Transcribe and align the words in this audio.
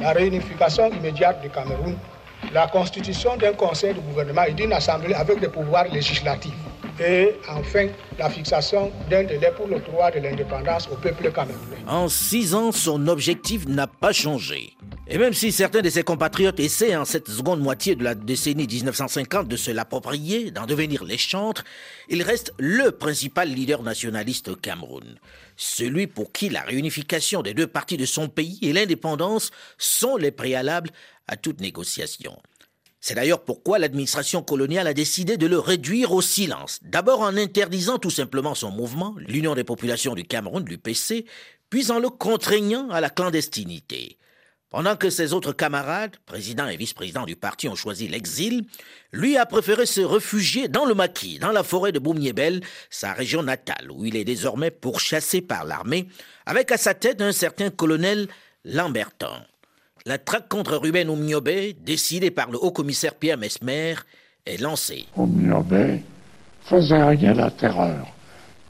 La 0.00 0.12
réunification 0.12 0.88
immédiate 0.88 1.42
du 1.42 1.50
Cameroun, 1.50 1.94
la 2.54 2.66
constitution 2.68 3.36
d'un 3.36 3.52
conseil 3.52 3.92
de 3.92 4.00
gouvernement 4.00 4.44
et 4.44 4.52
d'une 4.54 4.72
assemblée 4.72 5.12
avec 5.12 5.38
des 5.40 5.48
pouvoirs 5.48 5.88
législatifs. 5.88 6.69
Et 7.00 7.32
enfin, 7.48 7.88
la 8.18 8.28
fixation 8.28 8.92
d'un 9.08 9.24
délai 9.24 9.50
pour 9.56 9.66
le 9.66 9.80
droit 9.80 10.10
de 10.10 10.20
l'indépendance 10.20 10.86
au 10.92 10.96
peuple 10.96 11.32
camerounais. 11.32 11.78
En 11.86 12.08
six 12.08 12.54
ans, 12.54 12.72
son 12.72 13.08
objectif 13.08 13.66
n'a 13.66 13.86
pas 13.86 14.12
changé. 14.12 14.76
Et 15.08 15.16
même 15.16 15.32
si 15.32 15.50
certains 15.50 15.80
de 15.80 15.88
ses 15.88 16.02
compatriotes 16.02 16.60
essaient 16.60 16.94
en 16.94 17.06
cette 17.06 17.28
seconde 17.28 17.60
moitié 17.60 17.96
de 17.96 18.04
la 18.04 18.14
décennie 18.14 18.66
1950 18.66 19.48
de 19.48 19.56
se 19.56 19.70
l'approprier, 19.70 20.50
d'en 20.50 20.66
devenir 20.66 21.02
les 21.02 21.16
chantres, 21.16 21.64
il 22.10 22.22
reste 22.22 22.52
le 22.58 22.90
principal 22.90 23.48
leader 23.48 23.82
nationaliste 23.82 24.48
au 24.48 24.56
Cameroun. 24.56 25.18
Celui 25.56 26.06
pour 26.06 26.32
qui 26.32 26.50
la 26.50 26.60
réunification 26.60 27.40
des 27.40 27.54
deux 27.54 27.66
parties 27.66 27.96
de 27.96 28.04
son 28.04 28.28
pays 28.28 28.58
et 28.60 28.74
l'indépendance 28.74 29.52
sont 29.78 30.16
les 30.16 30.30
préalables 30.30 30.90
à 31.26 31.36
toute 31.36 31.60
négociation. 31.60 32.36
C'est 33.00 33.14
d'ailleurs 33.14 33.44
pourquoi 33.44 33.78
l'administration 33.78 34.42
coloniale 34.42 34.86
a 34.86 34.94
décidé 34.94 35.38
de 35.38 35.46
le 35.46 35.58
réduire 35.58 36.12
au 36.12 36.20
silence, 36.20 36.80
d'abord 36.82 37.20
en 37.20 37.36
interdisant 37.36 37.98
tout 37.98 38.10
simplement 38.10 38.54
son 38.54 38.70
mouvement, 38.70 39.14
l'Union 39.18 39.54
des 39.54 39.64
populations 39.64 40.14
du 40.14 40.24
Cameroun, 40.24 40.64
l'UPC, 40.68 41.24
puis 41.70 41.90
en 41.90 41.98
le 41.98 42.10
contraignant 42.10 42.90
à 42.90 43.00
la 43.00 43.08
clandestinité. 43.08 44.18
Pendant 44.68 44.94
que 44.96 45.10
ses 45.10 45.32
autres 45.32 45.52
camarades, 45.52 46.16
président 46.26 46.68
et 46.68 46.76
vice-président 46.76 47.24
du 47.24 47.34
parti, 47.34 47.68
ont 47.68 47.74
choisi 47.74 48.06
l'exil, 48.06 48.66
lui 49.12 49.36
a 49.36 49.44
préféré 49.44 49.84
se 49.84 50.00
réfugier 50.00 50.68
dans 50.68 50.84
le 50.84 50.94
maquis, 50.94 51.40
dans 51.40 51.50
la 51.50 51.64
forêt 51.64 51.90
de 51.90 51.98
Boumniebel, 51.98 52.62
sa 52.88 53.12
région 53.12 53.42
natale, 53.42 53.90
où 53.90 54.04
il 54.04 54.14
est 54.14 54.24
désormais 54.24 54.70
pourchassé 54.70 55.40
par 55.40 55.64
l'armée, 55.64 56.06
avec 56.46 56.70
à 56.70 56.76
sa 56.76 56.94
tête 56.94 57.20
un 57.20 57.32
certain 57.32 57.70
colonel 57.70 58.28
Lamberton. 58.64 59.42
La 60.06 60.16
traque 60.16 60.48
contre 60.48 60.76
Ruben 60.76 61.10
Oumniobé, 61.10 61.76
décidée 61.84 62.30
par 62.30 62.50
le 62.50 62.58
haut-commissaire 62.58 63.14
Pierre 63.14 63.36
Mesmer, 63.36 63.94
est 64.46 64.60
lancée. 64.60 65.06
Oumniobé 65.16 66.02
faisait 66.64 67.02
rien 67.02 67.34
la 67.34 67.50
terreur. 67.50 68.06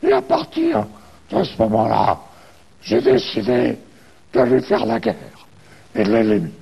Et 0.03 0.13
à 0.13 0.23
partir 0.23 0.87
de 1.31 1.45
ce 1.45 1.57
moment-là, 1.59 2.19
j'ai 2.83 3.01
décidé 3.01 3.79
de 4.33 4.41
lui 4.41 4.63
faire 4.63 4.85
la 4.87 4.99
guerre 4.99 5.47
et 5.95 6.03
de 6.03 6.13
l'éliminer. 6.13 6.53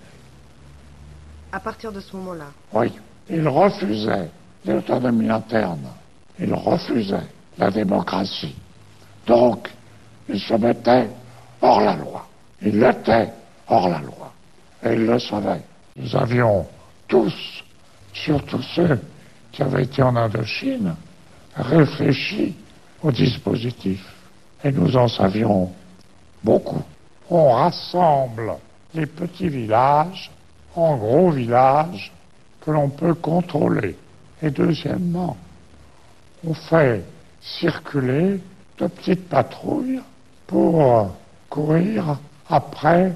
À 1.52 1.60
partir 1.60 1.90
de 1.90 2.00
ce 2.00 2.14
moment-là 2.16 2.50
Oui, 2.74 2.92
il 3.30 3.48
refusait 3.48 4.28
l'autonomie 4.66 5.30
interne. 5.30 5.88
Il 6.38 6.52
refusait 6.52 7.26
la 7.56 7.70
démocratie. 7.70 8.54
Donc, 9.26 9.68
il 10.28 10.38
se 10.38 10.54
mettait 10.54 11.08
hors 11.62 11.80
la 11.80 11.96
loi. 11.96 12.26
Il 12.60 12.82
était 12.82 13.30
hors 13.68 13.88
la 13.88 14.00
loi. 14.00 14.17
Et 14.82 14.94
le 14.94 15.18
savait. 15.18 15.62
Nous 15.96 16.14
avions 16.14 16.66
tous, 17.08 17.64
surtout 18.12 18.62
ceux 18.62 19.00
qui 19.50 19.62
avaient 19.62 19.82
été 19.82 20.02
en 20.02 20.14
Indochine, 20.14 20.94
réfléchi 21.56 22.54
au 23.02 23.10
dispositif. 23.10 24.04
Et 24.62 24.72
nous 24.72 24.96
en 24.96 25.08
savions 25.08 25.72
beaucoup. 26.42 26.82
On 27.30 27.52
rassemble 27.52 28.54
les 28.94 29.06
petits 29.06 29.48
villages 29.48 30.30
en 30.74 30.96
gros 30.96 31.30
villages 31.30 32.12
que 32.60 32.70
l'on 32.70 32.88
peut 32.88 33.14
contrôler. 33.14 33.96
Et 34.42 34.50
deuxièmement, 34.50 35.36
on 36.44 36.54
fait 36.54 37.04
circuler 37.40 38.40
de 38.78 38.86
petites 38.86 39.28
patrouilles 39.28 40.00
pour 40.46 41.10
courir 41.50 42.18
après 42.48 43.12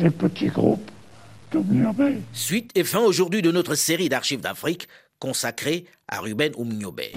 les 0.00 0.10
petits 0.10 0.48
groupes 0.48 0.90
Suite 2.32 2.70
et 2.74 2.84
fin 2.84 3.00
aujourd'hui 3.00 3.42
de 3.42 3.50
notre 3.50 3.74
série 3.74 4.08
d'archives 4.08 4.40
d'Afrique 4.40 4.88
consacrée 5.18 5.84
à 6.08 6.20
Ruben 6.20 6.52
Oumniobé. 6.56 7.12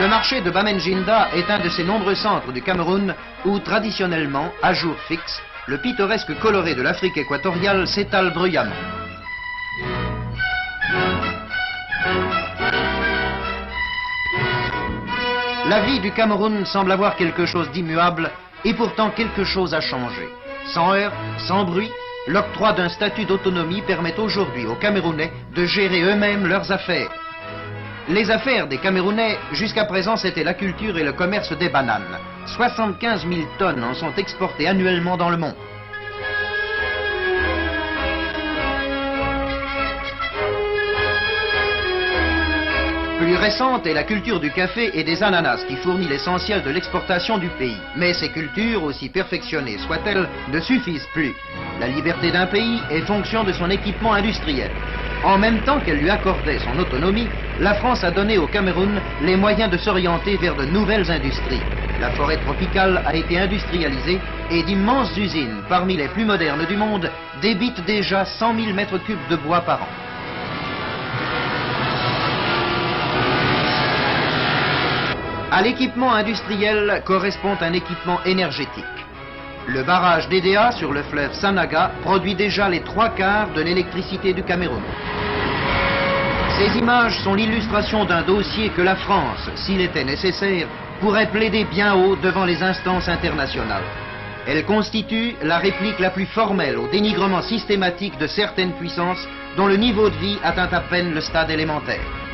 Le 0.00 0.08
marché 0.08 0.42
de 0.42 0.50
Bamenjinda 0.50 1.28
est 1.34 1.48
un 1.48 1.62
de 1.62 1.68
ces 1.70 1.84
nombreux 1.84 2.16
centres 2.16 2.52
du 2.52 2.60
Cameroun 2.60 3.14
où, 3.44 3.58
traditionnellement, 3.60 4.50
à 4.62 4.74
jour 4.74 4.96
fixe, 5.08 5.40
le 5.68 5.78
pittoresque 5.78 6.36
coloré 6.40 6.74
de 6.74 6.82
l'Afrique 6.82 7.16
équatoriale 7.16 7.86
s'étale 7.86 8.32
bruyamment. 8.32 8.74
La 15.68 15.84
vie 15.84 16.00
du 16.00 16.12
Cameroun 16.12 16.64
semble 16.66 16.92
avoir 16.92 17.16
quelque 17.16 17.46
chose 17.46 17.70
d'immuable 17.70 18.30
et 18.64 18.74
pourtant 18.74 19.10
quelque 19.10 19.44
chose 19.44 19.74
a 19.74 19.80
changé. 19.80 20.28
Sans 20.66 20.94
heurts, 20.94 21.12
sans 21.46 21.64
bruit, 21.64 21.90
l'octroi 22.26 22.72
d'un 22.72 22.88
statut 22.88 23.24
d'autonomie 23.24 23.82
permet 23.82 24.18
aujourd'hui 24.18 24.66
aux 24.66 24.74
Camerounais 24.74 25.32
de 25.54 25.64
gérer 25.64 26.02
eux-mêmes 26.02 26.46
leurs 26.46 26.70
affaires. 26.72 27.10
Les 28.08 28.30
affaires 28.30 28.68
des 28.68 28.78
Camerounais, 28.78 29.38
jusqu'à 29.52 29.84
présent, 29.84 30.16
c'était 30.16 30.44
la 30.44 30.54
culture 30.54 30.96
et 30.96 31.02
le 31.02 31.12
commerce 31.12 31.52
des 31.58 31.68
bananes. 31.68 32.18
75 32.46 33.26
000 33.26 33.40
tonnes 33.58 33.82
en 33.82 33.94
sont 33.94 34.14
exportées 34.16 34.68
annuellement 34.68 35.16
dans 35.16 35.30
le 35.30 35.36
monde. 35.36 35.56
Plus 43.26 43.34
récente 43.34 43.88
est 43.88 43.92
la 43.92 44.04
culture 44.04 44.38
du 44.38 44.52
café 44.52 44.92
et 44.94 45.02
des 45.02 45.20
ananas 45.20 45.64
qui 45.66 45.74
fournit 45.74 46.06
l'essentiel 46.06 46.62
de 46.62 46.70
l'exportation 46.70 47.38
du 47.38 47.48
pays. 47.48 47.76
Mais 47.96 48.14
ces 48.14 48.28
cultures, 48.28 48.84
aussi 48.84 49.08
perfectionnées 49.08 49.78
soient-elles, 49.78 50.28
ne 50.52 50.60
suffisent 50.60 51.08
plus. 51.12 51.34
La 51.80 51.88
liberté 51.88 52.30
d'un 52.30 52.46
pays 52.46 52.80
est 52.88 53.00
fonction 53.00 53.42
de 53.42 53.52
son 53.52 53.68
équipement 53.68 54.12
industriel. 54.12 54.70
En 55.24 55.38
même 55.38 55.64
temps 55.64 55.80
qu'elle 55.80 55.98
lui 55.98 56.08
accordait 56.08 56.60
son 56.60 56.78
autonomie, 56.78 57.28
la 57.58 57.74
France 57.74 58.04
a 58.04 58.12
donné 58.12 58.38
au 58.38 58.46
Cameroun 58.46 59.02
les 59.20 59.34
moyens 59.34 59.72
de 59.72 59.76
s'orienter 59.76 60.36
vers 60.36 60.54
de 60.54 60.64
nouvelles 60.64 61.10
industries. 61.10 61.64
La 61.98 62.10
forêt 62.10 62.36
tropicale 62.36 63.02
a 63.04 63.16
été 63.16 63.40
industrialisée 63.40 64.20
et 64.52 64.62
d'immenses 64.62 65.16
usines, 65.16 65.62
parmi 65.68 65.96
les 65.96 66.06
plus 66.06 66.24
modernes 66.24 66.64
du 66.66 66.76
monde, 66.76 67.10
débitent 67.42 67.84
déjà 67.86 68.24
100 68.24 68.54
000 68.54 68.72
mètres 68.72 68.98
cubes 68.98 69.28
de 69.28 69.34
bois 69.34 69.62
par 69.62 69.82
an. 69.82 70.05
À 75.50 75.62
l'équipement 75.62 76.12
industriel 76.12 77.02
correspond 77.04 77.56
un 77.60 77.72
équipement 77.72 78.18
énergétique. 78.24 78.84
Le 79.68 79.84
barrage 79.84 80.28
d'Edea 80.28 80.72
sur 80.72 80.92
le 80.92 81.04
fleuve 81.04 81.32
Sanaga 81.34 81.92
produit 82.02 82.34
déjà 82.34 82.68
les 82.68 82.80
trois 82.80 83.10
quarts 83.10 83.52
de 83.54 83.62
l'électricité 83.62 84.32
du 84.32 84.42
Cameroun. 84.42 84.82
Ces 86.58 86.76
images 86.78 87.20
sont 87.20 87.34
l'illustration 87.34 88.04
d'un 88.04 88.22
dossier 88.22 88.70
que 88.70 88.82
la 88.82 88.96
France, 88.96 89.48
s'il 89.54 89.80
était 89.80 90.04
nécessaire, 90.04 90.66
pourrait 91.00 91.30
plaider 91.30 91.64
bien 91.64 91.94
haut 91.94 92.16
devant 92.16 92.44
les 92.44 92.60
instances 92.60 93.08
internationales. 93.08 93.84
Elles 94.48 94.64
constituent 94.64 95.36
la 95.42 95.58
réplique 95.58 96.00
la 96.00 96.10
plus 96.10 96.26
formelle 96.26 96.76
au 96.76 96.88
dénigrement 96.88 97.42
systématique 97.42 98.18
de 98.18 98.26
certaines 98.26 98.72
puissances 98.72 99.28
dont 99.56 99.68
le 99.68 99.76
niveau 99.76 100.10
de 100.10 100.16
vie 100.16 100.38
atteint 100.42 100.70
à 100.72 100.80
peine 100.80 101.14
le 101.14 101.20
stade 101.20 101.50
élémentaire. 101.50 102.25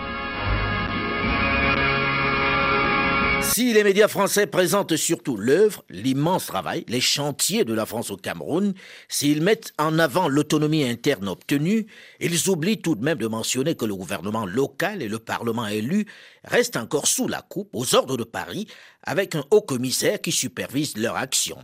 Si 3.42 3.74
les 3.74 3.84
médias 3.84 4.08
français 4.08 4.46
présentent 4.46 4.96
surtout 4.96 5.36
l'œuvre, 5.36 5.84
l'immense 5.90 6.46
travail, 6.46 6.84
les 6.88 7.00
chantiers 7.00 7.64
de 7.64 7.74
la 7.74 7.84
France 7.84 8.10
au 8.10 8.16
Cameroun, 8.16 8.72
s'ils 9.08 9.42
mettent 9.42 9.72
en 9.78 9.98
avant 9.98 10.28
l'autonomie 10.28 10.84
interne 10.84 11.28
obtenue, 11.28 11.86
ils 12.20 12.48
oublient 12.48 12.80
tout 12.80 12.94
de 12.94 13.04
même 13.04 13.18
de 13.18 13.26
mentionner 13.26 13.74
que 13.74 13.84
le 13.84 13.94
gouvernement 13.94 14.46
local 14.46 15.02
et 15.02 15.08
le 15.08 15.18
Parlement 15.18 15.66
élu 15.66 16.06
restent 16.44 16.76
encore 16.76 17.06
sous 17.06 17.28
la 17.28 17.42
coupe, 17.42 17.68
aux 17.74 17.94
ordres 17.94 18.16
de 18.16 18.24
Paris, 18.24 18.68
avec 19.02 19.34
un 19.34 19.44
haut 19.50 19.60
commissaire 19.60 20.20
qui 20.20 20.32
supervise 20.32 20.96
leur 20.96 21.16
action. 21.16 21.58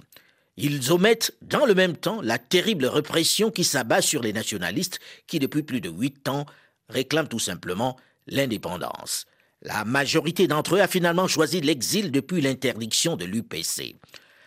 Ils 0.58 0.92
omettent 0.92 1.32
dans 1.40 1.64
le 1.64 1.74
même 1.74 1.96
temps 1.96 2.20
la 2.20 2.38
terrible 2.38 2.86
répression 2.86 3.50
qui 3.50 3.64
s'abat 3.64 4.02
sur 4.02 4.20
les 4.22 4.32
nationalistes 4.32 4.98
qui, 5.26 5.38
depuis 5.38 5.62
plus 5.62 5.80
de 5.80 5.88
huit 5.88 6.28
ans, 6.28 6.44
réclament 6.88 7.28
tout 7.28 7.38
simplement 7.38 7.96
l'indépendance. 8.26 9.26
La 9.62 9.84
majorité 9.84 10.46
d'entre 10.46 10.76
eux 10.76 10.80
a 10.80 10.86
finalement 10.86 11.26
choisi 11.26 11.60
l'exil 11.60 12.12
depuis 12.12 12.40
l'interdiction 12.40 13.16
de 13.16 13.24
l'UPC. 13.24 13.96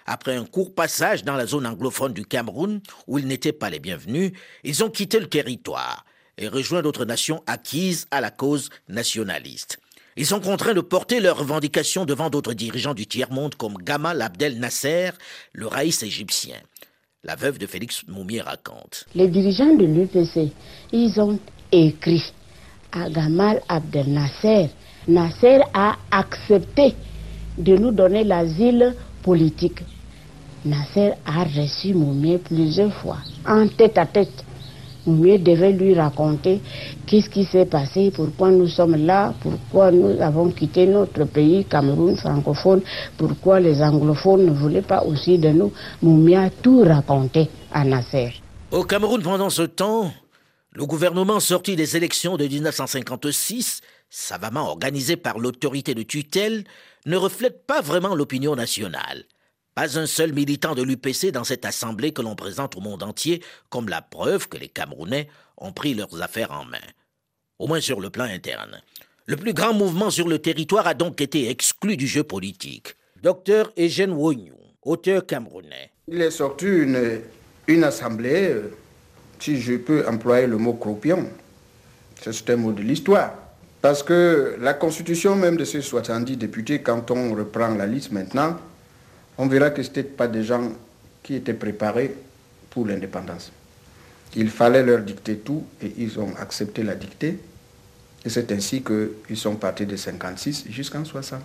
Après 0.06 0.36
un 0.36 0.46
court 0.46 0.74
passage 0.74 1.24
dans 1.26 1.36
la 1.36 1.46
zone 1.46 1.68
anglophone 1.68 2.14
du 2.14 2.26
Cameroun, 2.26 2.82
où 3.08 3.20
ils 3.20 3.28
n'étaient 3.28 3.52
pas 3.52 3.70
les 3.70 3.80
bienvenus, 3.80 4.32
ils 4.64 4.84
ont 4.84 4.90
quitté 4.90 5.20
le 5.20 5.28
territoire 5.28 6.06
et 6.38 6.48
rejoint 6.48 6.82
d'autres 6.82 7.06
nations 7.06 7.44
acquises 7.46 8.08
à 8.10 8.22
la 8.22 8.32
cause 8.32 8.70
nationaliste. 8.88 9.80
Ils 10.16 10.26
sont 10.26 10.40
contraints 10.40 10.74
de 10.74 10.82
porter 10.82 11.20
leurs 11.20 11.38
revendications 11.38 12.06
devant 12.06 12.30
d'autres 12.30 12.54
dirigeants 12.54 12.94
du 12.94 13.06
tiers-monde 13.06 13.56
comme 13.56 13.78
Gamal 13.78 14.22
Abdel 14.22 14.60
Nasser, 14.60 15.12
le 15.54 15.68
raïs 15.68 16.04
égyptien. 16.04 16.58
La 17.24 17.36
veuve 17.36 17.60
de 17.60 17.68
Félix 17.68 18.04
Moumier 18.08 18.42
raconte. 18.42 19.06
Les 19.14 19.28
dirigeants 19.28 19.76
de 19.76 19.86
l'UPC, 19.86 20.52
ils 20.92 21.20
ont 21.20 21.38
écrit 21.72 22.34
à 22.92 23.10
Gamal 23.10 23.62
Abdel 23.70 24.12
Nasser. 24.12 24.70
Nasser 25.08 25.60
a 25.74 25.96
accepté 26.12 26.94
de 27.58 27.76
nous 27.76 27.92
donner 27.92 28.24
l'asile 28.24 28.96
politique. 29.24 29.82
Nasser 30.64 31.14
a 31.26 31.44
reçu 31.44 31.94
Moumier 31.94 32.38
plusieurs 32.38 32.94
fois, 32.94 33.18
en 33.48 33.68
tête 33.68 33.98
à 33.98 34.06
tête. 34.06 34.46
Moumier 35.08 35.40
devait 35.40 35.72
lui 35.72 35.96
raconter 35.96 36.62
qu'est-ce 37.08 37.30
qui 37.30 37.46
s'est 37.46 37.66
passé, 37.66 38.12
pourquoi 38.16 38.52
nous 38.52 38.68
sommes 38.68 38.96
là, 38.96 39.34
pourquoi 39.42 39.92
nous 39.92 40.22
avons 40.22 40.52
quitté 40.52 40.86
notre 40.86 41.24
pays, 41.26 41.66
Cameroun 41.66 42.16
francophone, 42.16 42.82
pourquoi 43.18 43.60
les 43.60 43.82
anglophones 43.82 44.46
ne 44.46 44.52
voulaient 44.52 44.84
pas 44.84 45.04
aussi 45.04 45.40
de 45.40 45.50
nous. 45.50 45.72
Moumier 46.04 46.38
a 46.38 46.50
tout 46.52 46.84
raconté 46.84 47.50
à 47.74 47.84
Nasser. 47.84 48.34
Au 48.70 48.84
Cameroun, 48.84 49.24
pendant 49.24 49.50
ce 49.50 49.64
temps, 49.64 50.12
le 50.74 50.86
gouvernement 50.86 51.40
sorti 51.40 51.76
des 51.76 51.98
élections 51.98 52.38
de 52.38 52.46
1956, 52.46 53.82
savamment 54.12 54.70
organisé 54.70 55.16
par 55.16 55.40
l'autorité 55.40 55.96
de 55.96 56.04
tutelle, 56.04 56.66
ne 57.08 57.18
reflète 57.18 57.66
pas 57.66 57.82
vraiment 57.82 58.14
l'opinion 58.14 58.56
nationale. 58.56 59.24
Pas 59.74 59.98
un 59.98 60.06
seul 60.06 60.34
militant 60.34 60.76
de 60.76 60.84
l'UPC 60.84 61.32
dans 61.32 61.46
cette 61.46 61.66
assemblée 61.66 62.12
que 62.12 62.22
l'on 62.22 62.36
présente 62.36 62.76
au 62.76 62.82
monde 62.82 63.04
entier 63.04 63.42
comme 63.70 63.88
la 63.88 64.02
preuve 64.02 64.50
que 64.50 64.58
les 64.58 64.68
Camerounais 64.68 65.30
ont 65.58 65.72
pris 65.72 65.94
leurs 65.94 66.22
affaires 66.22 66.52
en 66.52 66.66
main. 66.66 66.78
Au 67.58 67.68
moins 67.68 67.80
sur 67.80 68.02
le 68.02 68.10
plan 68.10 68.26
interne. 68.26 68.82
Le 69.28 69.38
plus 69.38 69.54
grand 69.54 69.74
mouvement 69.74 70.10
sur 70.10 70.28
le 70.28 70.40
territoire 70.40 70.88
a 70.88 70.94
donc 70.94 71.22
été 71.22 71.50
exclu 71.50 71.96
du 71.96 72.06
jeu 72.06 72.24
politique. 72.24 72.96
Docteur 73.24 73.72
Eugène 73.78 74.12
Wonyou, 74.12 74.58
auteur 74.82 75.26
camerounais. 75.26 75.92
Il 76.10 76.22
est 76.22 76.32
sorti 76.32 76.66
une, 76.66 77.22
une 77.68 77.84
assemblée, 77.86 78.50
euh, 78.50 78.74
si 79.40 79.62
je 79.62 79.76
peux 79.76 80.06
employer 80.06 80.48
le 80.48 80.58
mot 80.58 80.74
croupion, 80.74 81.30
c'est 82.20 82.50
un 82.50 82.58
mot 82.58 82.74
de 82.74 82.82
l'histoire. 82.82 83.41
Parce 83.82 84.04
que 84.04 84.58
la 84.62 84.76
constitution 84.76 85.36
même 85.36 85.58
de 85.58 85.66
ces 85.66 85.82
70 85.82 86.38
députés, 86.38 86.82
quand 86.82 87.10
on 87.10 87.34
reprend 87.34 87.70
la 87.70 87.88
liste 87.88 88.12
maintenant, 88.12 88.58
on 89.38 89.48
verra 89.48 89.72
que 89.72 89.82
ce 89.82 89.88
n'étaient 89.88 90.04
pas 90.04 90.28
des 90.28 90.44
gens 90.44 90.72
qui 91.24 91.36
étaient 91.36 91.56
préparés 91.56 92.14
pour 92.70 92.86
l'indépendance. 92.86 93.52
Il 94.36 94.50
fallait 94.50 94.84
leur 94.84 95.00
dicter 95.00 95.38
tout 95.38 95.64
et 95.82 95.92
ils 95.98 96.20
ont 96.20 96.34
accepté 96.40 96.84
la 96.84 96.94
dictée. 96.94 97.40
Et 98.24 98.30
c'est 98.30 98.52
ainsi 98.52 98.84
qu'ils 98.84 99.38
sont 99.38 99.56
partis 99.56 99.88
de 99.88 99.96
56 99.96 100.66
jusqu'en 100.70 101.04
60. 101.04 101.42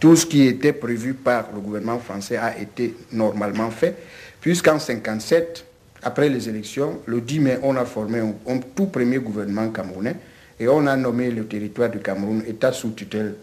Tout 0.00 0.16
ce 0.16 0.24
qui 0.24 0.46
était 0.46 0.72
prévu 0.72 1.12
par 1.12 1.50
le 1.54 1.60
gouvernement 1.60 1.98
français 1.98 2.38
a 2.38 2.58
été 2.58 2.96
normalement 3.12 3.70
fait, 3.70 3.96
puisqu'en 4.40 4.78
57, 4.78 5.66
après 6.02 6.30
les 6.30 6.48
élections, 6.48 7.00
le 7.04 7.20
10 7.20 7.40
mai, 7.40 7.58
on 7.62 7.76
a 7.76 7.84
formé 7.84 8.20
un, 8.20 8.32
un 8.50 8.58
tout 8.74 8.86
premier 8.86 9.18
gouvernement 9.18 9.68
camerounais 9.68 10.16
et 10.60 10.68
on 10.68 10.86
a 10.86 10.94
nommé 10.94 11.30
le 11.30 11.46
territoire 11.46 11.90
du 11.90 11.98
Cameroun 11.98 12.42
État 12.46 12.70
sous 12.70 12.90
tutelle 12.90 13.34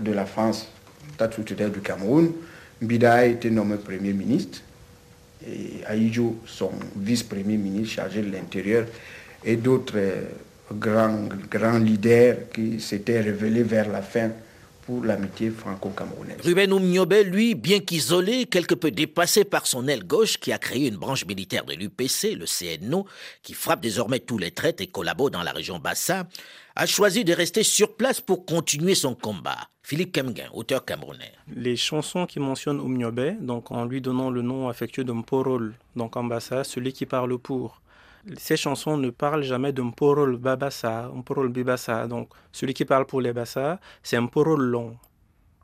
de 0.00 0.12
la 0.12 0.26
France, 0.26 0.68
État 1.14 1.30
sous 1.30 1.44
tutelle 1.44 1.70
du 1.70 1.80
Cameroun. 1.80 2.32
Bida 2.82 3.14
a 3.14 3.24
été 3.24 3.50
nommé 3.50 3.76
Premier 3.76 4.12
ministre 4.12 4.60
et 5.46 5.84
Aïdjo, 5.86 6.36
son 6.44 6.72
vice-premier 6.96 7.56
ministre 7.56 7.94
chargé 7.94 8.20
de 8.20 8.32
l'Intérieur, 8.32 8.86
et 9.44 9.56
d'autres 9.56 9.96
grands, 10.74 11.28
grands 11.48 11.78
leaders 11.78 12.50
qui 12.52 12.80
s'étaient 12.80 13.20
révélés 13.20 13.62
vers 13.62 13.88
la 13.88 14.02
fin 14.02 14.30
pour 14.86 15.04
l'amitié 15.04 15.50
franco-camerounaise. 15.50 16.40
Ruben 16.42 16.72
Oumniobé, 16.72 17.24
lui, 17.24 17.54
bien 17.54 17.80
qu'isolé, 17.80 18.46
quelque 18.46 18.74
peu 18.74 18.90
dépassé 18.90 19.44
par 19.44 19.66
son 19.66 19.88
aile 19.88 20.06
gauche 20.06 20.38
qui 20.38 20.52
a 20.52 20.58
créé 20.58 20.88
une 20.88 20.96
branche 20.96 21.26
militaire 21.26 21.64
de 21.64 21.74
l'UPC, 21.74 22.36
le 22.36 22.46
CNO, 22.46 23.06
qui 23.42 23.52
frappe 23.54 23.80
désormais 23.80 24.20
tous 24.20 24.38
les 24.38 24.52
traites 24.52 24.80
et 24.80 24.86
collabore 24.86 25.30
dans 25.30 25.42
la 25.42 25.52
région 25.52 25.80
Bassa, 25.80 26.28
a 26.76 26.86
choisi 26.86 27.24
de 27.24 27.32
rester 27.32 27.64
sur 27.64 27.96
place 27.96 28.20
pour 28.20 28.46
continuer 28.46 28.94
son 28.94 29.14
combat. 29.14 29.68
Philippe 29.82 30.12
Kemguin, 30.12 30.48
auteur 30.52 30.84
camerounais. 30.84 31.32
Les 31.54 31.76
chansons 31.76 32.26
qui 32.26 32.38
mentionnent 32.38 32.80
Oumniobé, 32.80 33.36
donc 33.40 33.70
en 33.72 33.84
lui 33.84 34.00
donnant 34.00 34.30
le 34.30 34.42
nom 34.42 34.68
affectueux 34.68 35.04
de 35.04 35.12
Mporol, 35.12 35.74
donc 35.96 36.16
en 36.16 36.24
Bassa, 36.24 36.64
celui 36.64 36.92
qui 36.92 37.06
parle 37.06 37.38
pour 37.38 37.80
ces 38.36 38.56
chansons 38.56 38.96
ne 38.96 39.10
parlent 39.10 39.42
jamais 39.42 39.72
de 39.72 39.82
Mporol 39.82 40.36
Babassa, 40.36 41.10
Mporol 41.14 41.48
Bibassa. 41.48 42.06
Donc, 42.06 42.30
celui 42.52 42.74
qui 42.74 42.84
parle 42.84 43.06
pour 43.06 43.20
les 43.20 43.32
Bassa, 43.32 43.80
c'est 44.02 44.20
Mporol 44.20 44.60
long. 44.60 44.96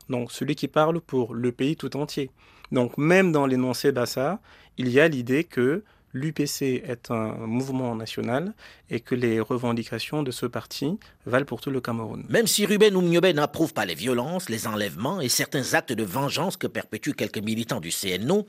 Donc, 0.09 0.31
celui 0.31 0.55
qui 0.55 0.67
parle 0.67 1.01
pour 1.01 1.33
le 1.33 1.51
pays 1.51 1.75
tout 1.75 1.95
entier. 1.97 2.31
Donc, 2.71 2.97
même 2.97 3.31
dans 3.31 3.45
l'énoncé 3.45 3.91
Bassa, 3.91 4.39
il 4.77 4.89
y 4.89 4.99
a 4.99 5.07
l'idée 5.07 5.43
que 5.43 5.83
l'UPC 6.13 6.83
est 6.85 7.09
un 7.09 7.33
mouvement 7.47 7.95
national 7.95 8.53
et 8.89 8.99
que 8.99 9.15
les 9.15 9.39
revendications 9.39 10.21
de 10.21 10.31
ce 10.31 10.45
parti 10.45 10.99
valent 11.25 11.45
pour 11.45 11.59
tout 11.59 11.71
le 11.71 11.81
Cameroun. 11.81 12.23
Même 12.29 12.47
si 12.47 12.65
Ruben 12.65 12.95
Oumniobé 12.95 13.33
n'approuve 13.33 13.73
pas 13.73 13.85
les 13.85 13.95
violences, 13.95 14.49
les 14.49 14.67
enlèvements 14.67 15.21
et 15.21 15.29
certains 15.29 15.73
actes 15.73 15.91
de 15.91 16.03
vengeance 16.03 16.55
que 16.55 16.67
perpétuent 16.67 17.13
quelques 17.13 17.39
militants 17.39 17.79
du 17.79 17.89
CNO, 17.89 18.47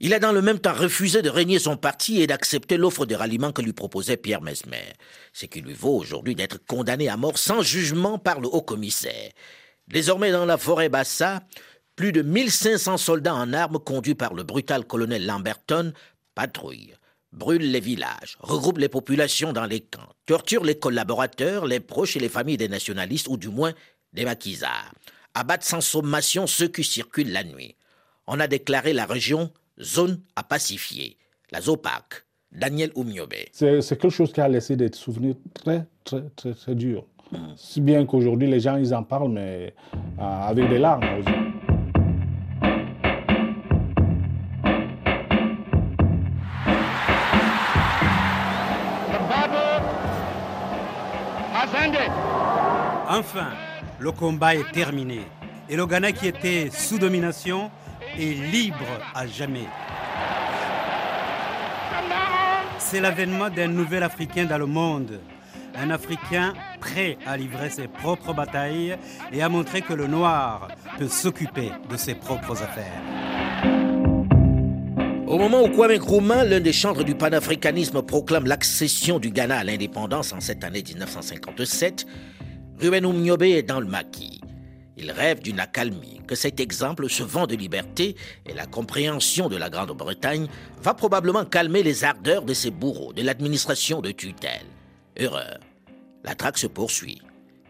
il 0.00 0.14
a 0.14 0.18
dans 0.18 0.32
le 0.32 0.42
même 0.42 0.58
temps 0.58 0.72
refusé 0.72 1.20
de 1.20 1.28
régner 1.28 1.58
son 1.58 1.76
parti 1.76 2.22
et 2.22 2.26
d'accepter 2.26 2.78
l'offre 2.78 3.04
de 3.04 3.14
ralliement 3.14 3.52
que 3.52 3.62
lui 3.62 3.74
proposait 3.74 4.16
Pierre 4.16 4.42
Mesmer, 4.42 4.94
ce 5.32 5.46
qui 5.46 5.60
lui 5.60 5.74
vaut 5.74 5.96
aujourd'hui 5.96 6.34
d'être 6.34 6.64
condamné 6.66 7.08
à 7.08 7.16
mort 7.16 7.38
sans 7.38 7.62
jugement 7.62 8.18
par 8.18 8.40
le 8.40 8.48
haut 8.48 8.62
commissaire. 8.62 9.30
Désormais 9.88 10.32
dans 10.32 10.46
la 10.46 10.56
forêt 10.56 10.88
Bassa, 10.88 11.42
plus 11.94 12.12
de 12.12 12.22
1500 12.22 12.96
soldats 12.96 13.34
en 13.34 13.52
armes 13.52 13.78
conduits 13.78 14.14
par 14.14 14.32
le 14.32 14.44
brutal 14.44 14.86
colonel 14.86 15.26
Lamberton 15.26 15.92
patrouillent 16.34 16.94
brûle 17.32 17.70
les 17.70 17.80
villages, 17.80 18.36
regroupe 18.40 18.78
les 18.78 18.88
populations 18.88 19.52
dans 19.52 19.64
les 19.64 19.80
camps, 19.80 20.08
torture 20.26 20.64
les 20.64 20.78
collaborateurs, 20.78 21.66
les 21.66 21.80
proches 21.80 22.16
et 22.16 22.20
les 22.20 22.28
familles 22.28 22.56
des 22.56 22.68
nationalistes, 22.68 23.28
ou 23.28 23.36
du 23.36 23.48
moins 23.48 23.72
des 24.12 24.24
maquisards, 24.24 24.92
abattent 25.34 25.64
sans 25.64 25.80
sommation 25.80 26.46
ceux 26.46 26.68
qui 26.68 26.84
circulent 26.84 27.32
la 27.32 27.44
nuit. 27.44 27.76
On 28.26 28.40
a 28.40 28.46
déclaré 28.46 28.92
la 28.92 29.06
région 29.06 29.50
zone 29.80 30.20
à 30.36 30.42
pacifier, 30.42 31.16
la 31.50 31.60
ZOPAC. 31.60 32.24
Daniel 32.52 32.90
Oumniobé. 32.94 33.48
C'est 33.52 33.80
quelque 33.80 34.10
chose 34.10 34.32
qui 34.32 34.40
a 34.40 34.48
laissé 34.48 34.76
des 34.76 34.92
souvenirs 34.92 35.36
très, 35.54 35.86
très, 36.04 36.22
très, 36.36 36.52
très 36.52 36.74
durs. 36.74 37.06
Si 37.56 37.80
bien 37.80 38.04
qu'aujourd'hui, 38.04 38.46
les 38.46 38.60
gens, 38.60 38.76
ils 38.76 38.94
en 38.94 39.02
parlent, 39.02 39.30
mais 39.30 39.72
euh, 39.94 40.22
avec 40.22 40.68
des 40.68 40.78
larmes 40.78 41.02
aussi. 41.18 41.32
Enfin, 53.08 53.50
le 53.98 54.12
combat 54.12 54.54
est 54.54 54.70
terminé 54.72 55.22
et 55.68 55.76
le 55.76 55.86
Ghana 55.86 56.12
qui 56.12 56.28
était 56.28 56.70
sous 56.70 56.98
domination 56.98 57.70
est 58.18 58.34
libre 58.50 58.86
à 59.14 59.26
jamais. 59.26 59.66
C'est 62.78 63.00
l'avènement 63.00 63.48
d'un 63.48 63.68
nouvel 63.68 64.02
Africain 64.02 64.44
dans 64.44 64.58
le 64.58 64.66
monde. 64.66 65.20
Un 65.74 65.90
Africain 65.90 66.52
prêt 66.78 67.16
à 67.26 67.36
livrer 67.36 67.70
ses 67.70 67.88
propres 67.88 68.34
batailles 68.34 68.96
et 69.32 69.42
à 69.42 69.48
montrer 69.48 69.80
que 69.80 69.94
le 69.94 70.06
noir 70.06 70.68
peut 70.98 71.08
s'occuper 71.08 71.72
de 71.88 71.96
ses 71.96 72.14
propres 72.14 72.62
affaires. 72.62 73.21
Au 75.32 75.38
moment 75.38 75.62
où 75.62 75.68
Kwame 75.70 75.94
Nkrumah, 75.94 76.44
l'un 76.44 76.60
des 76.60 76.74
chantres 76.74 77.04
du 77.04 77.14
panafricanisme, 77.14 78.02
proclame 78.02 78.44
l'accession 78.44 79.18
du 79.18 79.30
Ghana 79.30 79.60
à 79.60 79.64
l'indépendance 79.64 80.34
en 80.34 80.40
cette 80.40 80.62
année 80.62 80.82
1957, 80.86 82.04
Ruben 82.78 83.06
Oumniobé 83.06 83.52
est 83.52 83.62
dans 83.62 83.80
le 83.80 83.86
maquis. 83.86 84.42
Il 84.98 85.10
rêve 85.10 85.40
d'une 85.40 85.58
accalmie, 85.58 86.20
que 86.26 86.34
cet 86.34 86.60
exemple, 86.60 87.08
ce 87.08 87.22
vent 87.22 87.46
de 87.46 87.56
liberté 87.56 88.14
et 88.44 88.52
la 88.52 88.66
compréhension 88.66 89.48
de 89.48 89.56
la 89.56 89.70
Grande-Bretagne 89.70 90.48
va 90.82 90.92
probablement 90.92 91.46
calmer 91.46 91.82
les 91.82 92.04
ardeurs 92.04 92.42
de 92.42 92.52
ses 92.52 92.70
bourreaux, 92.70 93.14
de 93.14 93.22
l'administration 93.22 94.02
de 94.02 94.10
tutelle. 94.10 94.66
Erreur. 95.16 95.60
La 96.24 96.34
traque 96.34 96.58
se 96.58 96.66
poursuit. 96.66 97.22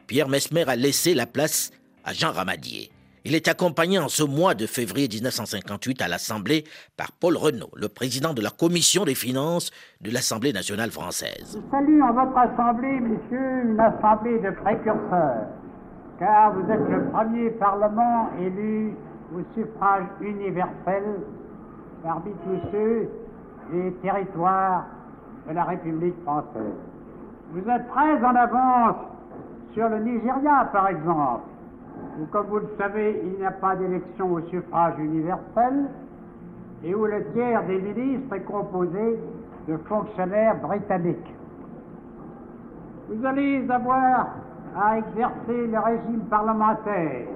Pierre 0.09 0.29
Mesmer 0.29 0.65
a 0.67 0.75
laissé 0.75 1.15
la 1.15 1.27
place 1.27 1.71
à 2.03 2.13
Jean 2.13 2.33
Ramadier. 2.33 2.91
Il 3.25 3.37
est 3.37 3.47
accompagné 3.47 4.01
en 4.01 4.09
ce 4.09 4.25
mois 4.25 4.55
de 4.55 4.67
février 4.67 5.07
1958 5.07 6.03
à 6.03 6.09
l'Assemblée 6.09 6.65
par 6.97 7.13
Paul 7.13 7.37
Renault, 7.37 7.71
le 7.77 7.89
président 7.89 8.35
de 8.35 8.43
la 8.43 8.51
Commission 8.51 9.05
des 9.05 9.15
finances 9.15 9.71
de 10.01 10.11
l'Assemblée 10.11 10.53
nationale 10.53 10.91
française. 10.91 11.63
Salut 11.71 12.03
en 12.03 12.13
votre 12.13 12.37
Assemblée, 12.37 12.99
messieurs, 12.99 13.63
une 13.71 13.79
Assemblée 13.79 14.41
de 14.41 14.51
précurseurs, 14.51 15.47
car 16.19 16.53
vous 16.55 16.69
êtes 16.69 16.89
le 16.91 17.11
premier 17.13 17.51
Parlement 17.51 18.29
élu 18.41 18.95
au 19.37 19.39
suffrage 19.55 20.07
universel 20.21 21.05
parmi 22.03 22.33
tous 22.45 22.59
ceux 22.73 23.09
des 23.73 23.93
territoires 24.03 24.85
de 25.49 25.55
la 25.55 25.63
République 25.63 26.21
française. 26.25 26.75
Vous 27.53 27.71
êtes 27.71 27.89
très 27.89 28.25
en 28.25 28.35
avance 28.35 28.97
sur 29.75 29.89
le 29.89 30.01
Nigeria, 30.01 30.69
par 30.73 30.89
exemple, 30.89 31.52
où, 32.21 32.27
comme 32.27 32.47
vous 32.47 32.59
le 32.59 32.69
savez, 32.79 33.21
il 33.25 33.39
n'y 33.39 33.45
a 33.45 33.53
pas 33.53 33.77
d'élection 33.77 34.33
au 34.33 34.41
suffrage 34.43 34.99
universel 34.99 35.89
et 36.85 36.95
où 36.95 37.05
le 37.07 37.25
tiers 37.33 37.65
des 37.67 37.79
ministres 37.81 38.35
est 38.35 38.45
composé 38.45 39.19
de 39.69 39.77
fonctionnaires 39.89 40.61
britanniques. 40.61 41.35
Vous 43.09 43.25
allez 43.25 43.69
avoir 43.71 44.29
à 44.77 44.99
exercer 44.99 45.67
le 45.67 45.79
régime 45.79 46.23
parlementaire. 46.31 47.27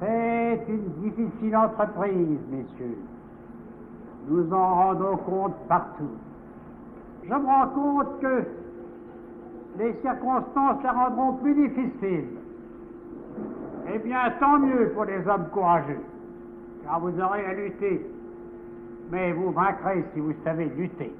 C'est 0.00 0.64
une 0.68 0.88
difficile 1.02 1.56
entreprise, 1.56 2.38
messieurs. 2.50 2.98
Nous 4.28 4.52
en 4.52 4.74
rendons 4.74 5.16
compte 5.18 5.56
partout. 5.68 6.16
Je 7.24 7.34
me 7.34 7.46
rends 7.46 7.68
compte 7.68 8.20
que 8.20 8.44
les 9.78 9.94
circonstances 10.02 10.82
la 10.82 10.92
rendront 10.92 11.34
plus 11.34 11.54
difficile. 11.54 12.28
Eh 13.90 13.98
bien, 13.98 14.30
tant 14.38 14.58
mieux 14.58 14.90
pour 14.90 15.04
les 15.04 15.26
hommes 15.26 15.48
courageux, 15.52 16.00
car 16.84 17.00
vous 17.00 17.18
aurez 17.20 17.44
à 17.44 17.54
lutter. 17.54 18.04
Mais 19.10 19.32
vous 19.32 19.50
vaincrez 19.50 20.04
si 20.12 20.20
vous 20.20 20.34
savez 20.44 20.66
lutter. 20.76 21.12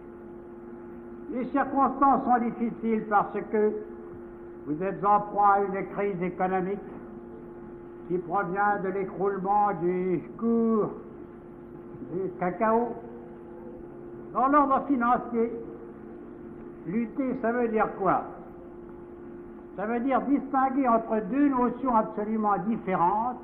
Les 1.32 1.44
circonstances 1.46 2.24
sont 2.24 2.44
difficiles 2.44 3.04
parce 3.08 3.32
que 3.50 3.72
vous 4.66 4.82
êtes 4.82 5.02
en 5.04 5.20
proie 5.20 5.54
à 5.54 5.60
une 5.60 5.86
crise 5.88 6.22
économique 6.22 6.78
qui 8.08 8.18
provient 8.18 8.78
de 8.82 8.88
l'écroulement 8.88 9.68
du 9.82 10.22
cours 10.38 10.90
du 12.12 12.30
cacao. 12.38 12.88
Dans 14.34 14.48
l'ordre 14.48 14.84
financier, 14.86 15.52
lutter, 16.86 17.34
ça 17.40 17.52
veut 17.52 17.68
dire 17.68 17.88
quoi? 17.98 18.24
Ça 19.78 19.86
veut 19.86 20.00
dire 20.00 20.20
distinguer 20.22 20.88
entre 20.88 21.24
deux 21.30 21.48
notions 21.50 21.94
absolument 21.94 22.58
différentes, 22.68 23.38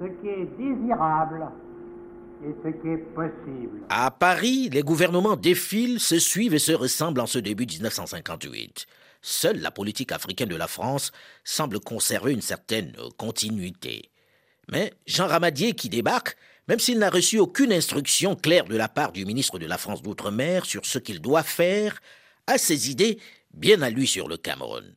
ce 0.00 0.06
qui 0.20 0.28
est 0.28 0.46
désirable 0.56 1.48
et 2.44 2.54
ce 2.62 2.68
qui 2.68 2.88
est 2.90 3.04
possible. 3.12 3.80
À 3.88 4.12
Paris, 4.12 4.68
les 4.70 4.82
gouvernements 4.82 5.34
défilent, 5.34 5.98
se 5.98 6.20
suivent 6.20 6.54
et 6.54 6.60
se 6.60 6.70
ressemblent 6.70 7.20
en 7.20 7.26
ce 7.26 7.40
début 7.40 7.66
1958. 7.66 8.86
Seule 9.20 9.58
la 9.58 9.72
politique 9.72 10.12
africaine 10.12 10.48
de 10.48 10.54
la 10.54 10.68
France 10.68 11.10
semble 11.42 11.80
conserver 11.80 12.32
une 12.32 12.40
certaine 12.40 12.92
continuité. 13.16 14.10
Mais 14.70 14.92
Jean 15.08 15.26
Ramadier 15.26 15.72
qui 15.72 15.88
débarque, 15.88 16.36
même 16.68 16.78
s'il 16.78 17.00
n'a 17.00 17.10
reçu 17.10 17.40
aucune 17.40 17.72
instruction 17.72 18.36
claire 18.36 18.66
de 18.66 18.76
la 18.76 18.88
part 18.88 19.10
du 19.10 19.24
ministre 19.24 19.58
de 19.58 19.66
la 19.66 19.76
France 19.76 20.02
d'Outre-mer 20.02 20.64
sur 20.66 20.86
ce 20.86 21.00
qu'il 21.00 21.20
doit 21.20 21.42
faire, 21.42 22.00
a 22.46 22.58
ses 22.58 22.92
idées 22.92 23.18
bien 23.52 23.82
à 23.82 23.90
lui 23.90 24.06
sur 24.06 24.28
le 24.28 24.36
Cameroun. 24.36 24.94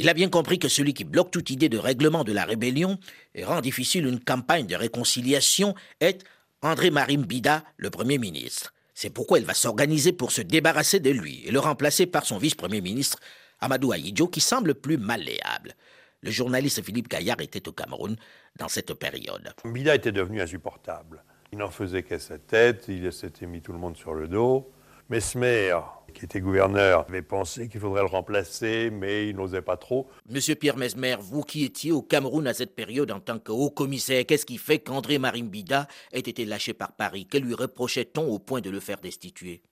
Il 0.00 0.08
a 0.08 0.14
bien 0.14 0.30
compris 0.30 0.58
que 0.58 0.68
celui 0.68 0.94
qui 0.94 1.04
bloque 1.04 1.30
toute 1.30 1.50
idée 1.50 1.68
de 1.68 1.76
règlement 1.76 2.24
de 2.24 2.32
la 2.32 2.46
rébellion 2.46 2.98
et 3.34 3.44
rend 3.44 3.60
difficile 3.60 4.06
une 4.06 4.18
campagne 4.18 4.66
de 4.66 4.74
réconciliation 4.74 5.74
est 6.00 6.24
André 6.62 6.90
Marim 6.90 7.26
Bida, 7.26 7.64
le 7.76 7.90
Premier 7.90 8.16
ministre. 8.16 8.72
C'est 8.94 9.10
pourquoi 9.10 9.40
il 9.40 9.44
va 9.44 9.52
s'organiser 9.52 10.14
pour 10.14 10.32
se 10.32 10.40
débarrasser 10.40 11.00
de 11.00 11.10
lui 11.10 11.42
et 11.44 11.50
le 11.50 11.58
remplacer 11.58 12.06
par 12.06 12.24
son 12.24 12.38
vice-premier 12.38 12.80
ministre, 12.80 13.18
Amadou 13.60 13.92
Aïdjo, 13.92 14.26
qui 14.28 14.40
semble 14.40 14.74
plus 14.74 14.96
malléable. 14.96 15.74
Le 16.22 16.30
journaliste 16.30 16.82
Philippe 16.82 17.10
Gaillard 17.10 17.42
était 17.42 17.68
au 17.68 17.72
Cameroun 17.72 18.16
dans 18.56 18.68
cette 18.68 18.94
période. 18.94 19.52
Bida 19.66 19.94
était 19.96 20.12
devenu 20.12 20.40
insupportable. 20.40 21.22
Il 21.52 21.58
n'en 21.58 21.70
faisait 21.70 22.04
qu'à 22.04 22.18
sa 22.18 22.38
tête, 22.38 22.86
il 22.88 23.12
s'était 23.12 23.44
mis 23.44 23.60
tout 23.60 23.74
le 23.74 23.78
monde 23.78 23.98
sur 23.98 24.14
le 24.14 24.28
dos. 24.28 24.72
Mesmer, 25.10 25.76
qui 26.12 26.24
était 26.24 26.40
gouverneur, 26.40 27.06
avait 27.08 27.22
pensé 27.22 27.68
qu'il 27.68 27.80
faudrait 27.80 28.02
le 28.02 28.08
remplacer, 28.08 28.90
mais 28.90 29.28
il 29.28 29.36
n'osait 29.36 29.62
pas 29.62 29.76
trop. 29.76 30.08
Monsieur 30.28 30.54
Pierre 30.54 30.76
Mesmer, 30.76 31.16
vous 31.20 31.42
qui 31.42 31.64
étiez 31.64 31.92
au 31.92 32.02
Cameroun 32.02 32.46
à 32.46 32.54
cette 32.54 32.74
période 32.74 33.10
en 33.10 33.20
tant 33.20 33.38
que 33.38 33.52
haut 33.52 33.70
commissaire, 33.70 34.24
qu'est-ce 34.26 34.46
qui 34.46 34.58
fait 34.58 34.78
qu'André 34.78 35.18
Marimbida 35.18 35.88
ait 36.12 36.20
été 36.20 36.44
lâché 36.44 36.72
par 36.72 36.92
Paris? 36.92 37.26
Que 37.26 37.38
lui 37.38 37.54
reprochait-on 37.54 38.26
au 38.26 38.38
point 38.38 38.60
de 38.60 38.70
le 38.70 38.80
faire 38.80 39.00
destituer? 39.00 39.62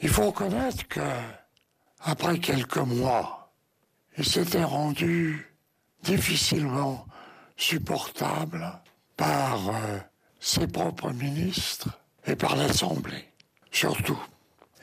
Il 0.00 0.08
faut 0.08 0.26
reconnaître 0.26 0.86
que, 0.88 1.00
après 2.00 2.38
quelques 2.38 2.76
mois, 2.76 3.52
il 4.16 4.24
s'était 4.24 4.64
rendu 4.64 5.54
difficilement 6.02 7.06
supportable 7.56 8.80
par 9.16 9.68
euh, 9.68 9.98
ses 10.38 10.66
propres 10.66 11.10
ministres 11.12 11.88
et 12.26 12.36
par 12.36 12.56
l'Assemblée, 12.56 13.24
surtout. 13.70 14.18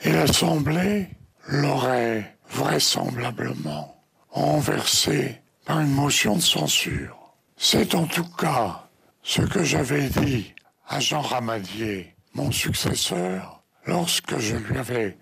Et 0.03 0.11
l'Assemblée 0.11 1.09
l'aurait 1.47 2.37
vraisemblablement 2.49 4.03
renversé 4.29 5.41
par 5.65 5.79
une 5.79 5.93
motion 5.93 6.35
de 6.35 6.41
censure. 6.41 7.17
C'est 7.57 7.95
en 7.95 8.05
tout 8.05 8.27
cas 8.37 8.87
ce 9.23 9.41
que 9.41 9.63
j'avais 9.63 10.09
dit 10.09 10.53
à 10.87 10.99
Jean 10.99 11.21
Ramadier, 11.21 12.15
mon 12.33 12.51
successeur, 12.51 13.63
lorsque 13.85 14.37
je 14.37 14.55
lui 14.55 14.77
avais 14.77 15.17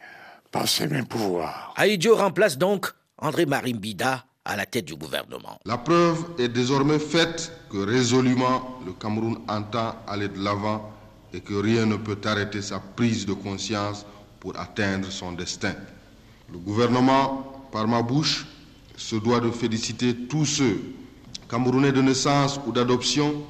passé 0.51 0.87
mes 0.87 1.03
pouvoirs. 1.03 1.73
Aïdjo 1.77 2.15
remplace 2.15 2.57
donc 2.57 2.91
André 3.17 3.45
Marimbida 3.45 4.25
à 4.45 4.55
la 4.57 4.65
tête 4.65 4.85
du 4.85 4.95
gouvernement. 4.95 5.59
La 5.65 5.77
preuve 5.77 6.25
est 6.37 6.49
désormais 6.49 6.99
faite 6.99 7.51
que 7.69 7.77
résolument 7.77 8.79
le 8.85 8.91
Cameroun 8.93 9.37
entend 9.47 9.95
aller 10.07 10.27
de 10.27 10.43
l'avant 10.43 10.91
et 11.33 11.39
que 11.39 11.53
rien 11.53 11.85
ne 11.85 11.95
peut 11.95 12.19
arrêter 12.25 12.61
sa 12.61 12.79
prise 12.79 13.25
de 13.25 13.33
conscience 13.33 14.05
pour 14.43 14.59
atteindre 14.59 15.09
son 15.09 15.31
destin. 15.31 15.73
Le 16.51 16.57
gouvernement, 16.59 17.65
par 17.71 17.87
ma 17.87 18.01
bouche, 18.01 18.45
se 18.97 19.15
doit 19.15 19.39
de 19.39 19.49
féliciter 19.49 20.13
tous 20.27 20.45
ceux, 20.45 20.81
Camerounais 21.49 21.91
de 21.93 22.01
naissance 22.01 22.59
ou 22.65 22.71
d'adoption, 22.71 23.43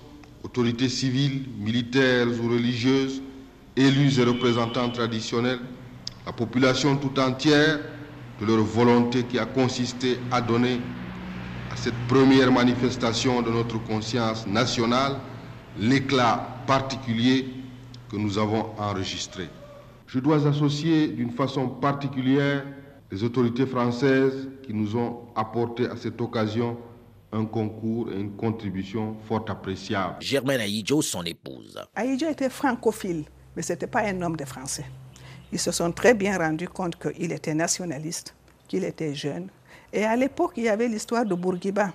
autorités 0.44 0.90
civiles, 0.90 1.46
militaires 1.58 2.28
ou 2.28 2.50
religieuses, 2.50 3.22
élus 3.76 4.20
et 4.20 4.24
représentants 4.24 4.90
traditionnels, 4.90 5.60
la 6.28 6.32
population 6.34 6.96
tout 6.98 7.18
entière, 7.20 7.80
de 8.40 8.46
leur 8.46 8.64
volonté 8.64 9.24
qui 9.26 9.40
a 9.40 9.46
consisté 9.46 10.20
à 10.32 10.42
donner 10.42 10.82
à 11.72 11.76
cette 11.76 12.06
première 12.08 12.52
manifestation 12.52 13.42
de 13.42 13.50
notre 13.50 13.80
conscience 13.80 14.46
nationale 14.46 15.16
l'éclat 15.78 16.64
particulier 16.68 17.48
que 18.12 18.18
nous 18.18 18.38
avons 18.38 18.70
enregistré. 18.78 19.48
Je 20.14 20.20
dois 20.20 20.46
associer 20.46 21.08
d'une 21.08 21.32
façon 21.32 21.68
particulière 21.68 22.64
les 23.12 23.24
autorités 23.24 23.66
françaises 23.66 24.48
qui 24.62 24.72
nous 24.72 24.96
ont 24.96 25.22
apporté 25.36 25.88
à 25.88 25.96
cette 25.98 26.22
occasion 26.22 26.78
un 27.32 27.46
concours 27.46 28.12
et 28.12 28.20
une 28.20 28.36
contribution 28.36 29.16
fort 29.28 29.44
appréciable. 29.48 30.18
Germaine 30.20 30.62
Aïdjo, 30.62 31.02
son 31.02 31.24
épouse. 31.24 31.84
Aïdjo 31.96 32.30
était 32.30 32.52
francophile, 32.52 33.24
mais 33.56 33.64
ce 33.64 33.74
n'était 33.74 33.88
pas 33.88 34.02
un 34.02 34.22
homme 34.22 34.36
de 34.36 34.46
français. 34.46 34.86
Ils 35.52 35.58
se 35.58 35.72
sont 35.72 35.92
très 35.92 36.14
bien 36.14 36.38
rendus 36.38 36.68
compte 36.70 36.96
qu'il 36.96 37.32
était 37.32 37.56
nationaliste, 37.56 38.36
qu'il 38.68 38.84
était 38.84 39.16
jeune. 39.16 39.48
Et 39.92 40.04
à 40.04 40.16
l'époque, 40.16 40.54
il 40.58 40.66
y 40.66 40.70
avait 40.70 40.90
l'histoire 40.90 41.26
de 41.26 41.34
Bourguiba. 41.34 41.92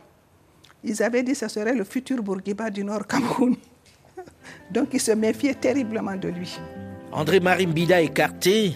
Ils 0.83 1.01
avaient 1.05 1.23
dit 1.23 1.35
que 1.35 1.39
ce 1.39 1.47
serait 1.47 1.73
le 1.77 1.85
futur 1.85 2.21
Bourguiba 2.21 2.69
du 2.69 2.83
Nord 2.83 3.07
Cameroun. 3.07 3.55
Donc 4.73 4.89
ils 4.93 5.01
se 5.01 5.13
méfiaient 5.13 5.55
terriblement 5.55 6.17
de 6.17 6.31
lui. 6.31 6.59
André 7.13 7.41
Marimbida 7.41 8.03
écarté, 8.03 8.75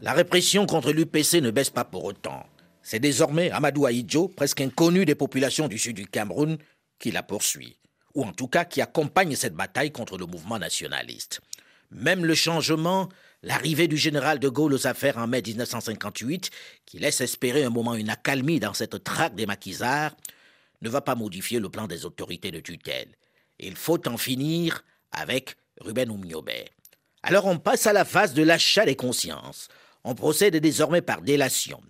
la 0.00 0.12
répression 0.12 0.66
contre 0.66 0.92
l'UPC 0.92 1.40
ne 1.40 1.50
baisse 1.50 1.70
pas 1.70 1.84
pour 1.84 2.04
autant. 2.04 2.46
C'est 2.80 3.00
désormais 3.00 3.50
Amadou 3.50 3.86
Aïdjo, 3.86 4.28
presque 4.28 4.60
inconnu 4.60 5.04
des 5.04 5.16
populations 5.16 5.66
du 5.66 5.78
sud 5.78 5.96
du 5.96 6.06
Cameroun, 6.06 6.58
qui 7.00 7.10
la 7.10 7.24
poursuit, 7.24 7.76
ou 8.14 8.24
en 8.24 8.32
tout 8.32 8.46
cas 8.46 8.64
qui 8.64 8.80
accompagne 8.80 9.34
cette 9.34 9.54
bataille 9.54 9.90
contre 9.90 10.16
le 10.16 10.26
mouvement 10.26 10.60
nationaliste. 10.60 11.40
Même 11.90 12.24
le 12.24 12.34
changement, 12.34 13.08
l'arrivée 13.42 13.88
du 13.88 13.96
général 13.96 14.38
de 14.38 14.48
Gaulle 14.48 14.74
aux 14.74 14.86
affaires 14.86 15.18
en 15.18 15.26
mai 15.26 15.42
1958, 15.44 16.50
qui 16.86 16.98
laisse 17.00 17.20
espérer 17.20 17.64
un 17.64 17.70
moment 17.70 17.94
une 17.94 18.10
accalmie 18.10 18.60
dans 18.60 18.74
cette 18.74 19.02
traque 19.02 19.34
des 19.34 19.46
maquisards, 19.46 20.16
ne 20.82 20.88
va 20.88 21.00
pas 21.00 21.16
modifier 21.16 21.58
le 21.58 21.68
plan 21.68 21.88
des 21.88 22.06
autorités 22.06 22.52
de 22.52 22.60
tutelle. 22.60 23.08
Il 23.58 23.76
faut 23.76 24.08
en 24.08 24.16
finir 24.16 24.84
avec 25.10 25.56
Ruben 25.80 26.10
Oumniobé. 26.10 26.70
Alors 27.22 27.46
on 27.46 27.58
passe 27.58 27.86
à 27.86 27.92
la 27.92 28.04
phase 28.04 28.34
de 28.34 28.42
l'achat 28.42 28.84
des 28.84 28.96
consciences. 28.96 29.68
On 30.04 30.14
procède 30.14 30.56
désormais 30.56 31.02
par 31.02 31.22
délation. 31.22 31.80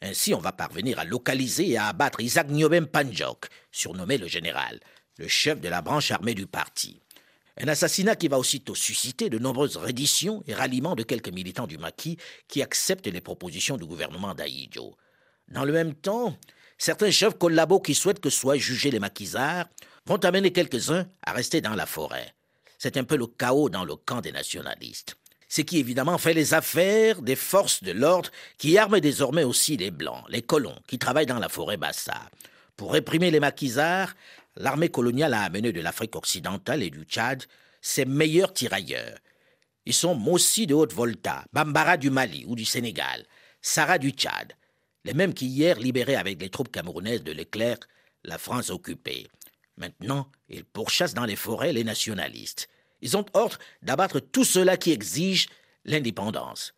Ainsi, 0.00 0.32
on 0.32 0.38
va 0.38 0.52
parvenir 0.52 0.98
à 0.98 1.04
localiser 1.04 1.70
et 1.70 1.76
à 1.76 1.88
abattre 1.88 2.20
Isaac 2.20 2.48
Niobem 2.48 2.86
Panjok, 2.86 3.48
surnommé 3.72 4.16
le 4.16 4.28
général, 4.28 4.80
le 5.18 5.28
chef 5.28 5.60
de 5.60 5.68
la 5.68 5.82
branche 5.82 6.10
armée 6.10 6.34
du 6.34 6.46
parti. 6.46 7.00
Un 7.60 7.66
assassinat 7.66 8.14
qui 8.14 8.28
va 8.28 8.38
aussitôt 8.38 8.76
susciter 8.76 9.28
de 9.28 9.38
nombreuses 9.38 9.76
redditions 9.76 10.44
et 10.46 10.54
ralliements 10.54 10.94
de 10.94 11.02
quelques 11.02 11.32
militants 11.32 11.66
du 11.66 11.76
maquis 11.76 12.16
qui 12.46 12.62
acceptent 12.62 13.08
les 13.08 13.20
propositions 13.20 13.76
du 13.76 13.84
gouvernement 13.84 14.34
d'Aïdjo. 14.34 14.96
Dans 15.48 15.64
le 15.64 15.72
même 15.72 15.94
temps, 15.94 16.38
certains 16.78 17.10
chefs 17.10 17.36
collabos 17.36 17.80
qui 17.80 17.96
souhaitent 17.96 18.20
que 18.20 18.30
soient 18.30 18.56
jugés 18.56 18.92
les 18.92 19.00
maquisards 19.00 19.66
vont 20.06 20.24
amener 20.24 20.52
quelques-uns 20.52 21.08
à 21.22 21.32
rester 21.32 21.60
dans 21.60 21.74
la 21.74 21.86
forêt. 21.86 22.32
C'est 22.78 22.96
un 22.96 23.04
peu 23.04 23.16
le 23.16 23.26
chaos 23.26 23.68
dans 23.68 23.84
le 23.84 23.96
camp 23.96 24.20
des 24.20 24.32
nationalistes. 24.32 25.16
Ce 25.48 25.62
qui 25.62 25.78
évidemment 25.78 26.18
fait 26.18 26.34
les 26.34 26.54
affaires 26.54 27.22
des 27.22 27.36
forces 27.36 27.82
de 27.82 27.92
l'ordre 27.92 28.30
qui 28.58 28.78
arment 28.78 29.00
désormais 29.00 29.44
aussi 29.44 29.76
les 29.76 29.90
Blancs, 29.90 30.24
les 30.28 30.42
colons, 30.42 30.78
qui 30.86 30.98
travaillent 30.98 31.26
dans 31.26 31.38
la 31.38 31.48
forêt 31.48 31.76
Bassa. 31.78 32.30
Pour 32.76 32.92
réprimer 32.92 33.30
les 33.30 33.40
maquisards, 33.40 34.14
l'armée 34.56 34.90
coloniale 34.90 35.34
a 35.34 35.42
amené 35.42 35.72
de 35.72 35.80
l'Afrique 35.80 36.16
occidentale 36.16 36.82
et 36.82 36.90
du 36.90 37.02
Tchad 37.04 37.44
ses 37.80 38.04
meilleurs 38.04 38.52
tirailleurs. 38.52 39.18
Ils 39.86 39.94
sont 39.94 40.14
Mossi 40.14 40.66
de 40.66 40.74
Haute-Volta, 40.74 41.44
Bambara 41.52 41.96
du 41.96 42.10
Mali 42.10 42.44
ou 42.46 42.54
du 42.54 42.64
Sénégal, 42.64 43.24
Sarah 43.62 43.98
du 43.98 44.10
Tchad, 44.10 44.52
les 45.04 45.14
mêmes 45.14 45.32
qui 45.32 45.46
hier 45.46 45.78
libéraient 45.78 46.16
avec 46.16 46.40
les 46.40 46.50
troupes 46.50 46.70
camerounaises 46.70 47.22
de 47.22 47.32
l'éclair 47.32 47.78
la 48.24 48.36
France 48.36 48.70
occupée. 48.70 49.28
Maintenant, 49.78 50.28
ils 50.48 50.64
pourchassent 50.64 51.14
dans 51.14 51.24
les 51.24 51.36
forêts 51.36 51.72
les 51.72 51.84
nationalistes. 51.84 52.68
Ils 53.00 53.16
ont 53.16 53.24
ordre 53.32 53.58
d'abattre 53.82 54.20
tout 54.20 54.44
cela 54.44 54.76
qui 54.76 54.90
exige 54.90 55.48
l'indépendance. 55.84 56.74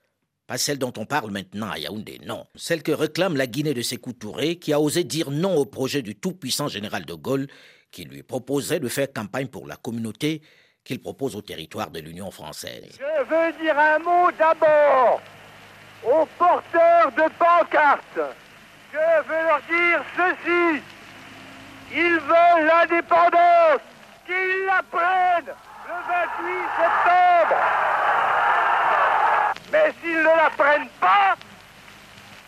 Pas 0.47 0.59
celle 0.59 0.79
dont 0.79 0.93
on 0.99 1.07
parle 1.07 1.31
maintenant 1.31 1.71
à 1.71 1.79
Yaoundé, 1.79 2.21
non. 2.27 2.47
Celle 2.57 2.83
que 2.83 2.93
réclame 2.93 3.37
la 3.37 3.47
Guinée 3.47 3.73
de 3.73 3.83
Sékou 3.83 4.13
Touré, 4.13 4.57
qui 4.57 4.73
a 4.73 4.81
osé 4.81 5.05
dire 5.05 5.31
non 5.31 5.55
au 5.57 5.65
projet 5.65 6.03
du 6.03 6.15
tout-puissant 6.15 6.69
général 6.69 7.05
de 7.05 7.15
Gaulle, 7.15 7.47
qui 7.91 8.05
lui 8.05 8.23
proposait 8.23 8.81
de 8.81 8.89
faire 8.89 9.13
campagne 9.13 9.49
pour 9.49 9.67
la 9.67 9.77
communauté 9.77 10.43
qu'il 10.85 11.01
propose 11.01 11.37
au 11.37 11.43
territoire 11.43 11.91
de 11.91 12.01
l'Union 12.01 12.31
française. 12.31 12.99
Je 12.99 13.25
veux 13.25 13.63
dire 13.63 13.79
un 13.79 13.99
mot 14.01 14.31
d'abord 14.39 15.23
aux 16.05 16.27
porteurs 16.39 17.13
de 17.13 17.31
pancartes. 17.39 18.35
Je 18.93 19.29
veux 19.29 19.45
leur 19.47 19.61
dire 19.69 20.05
ceci. 20.17 20.83
Qu'ils 24.27 24.65
la 24.67 24.83
prennent 24.91 25.53
le 25.87 25.97
28 26.09 26.49
septembre. 26.79 27.57
Mais 29.71 29.93
s'ils 30.01 30.19
ne 30.19 30.25
la 30.25 30.51
prennent 30.57 30.89
pas, 30.99 31.37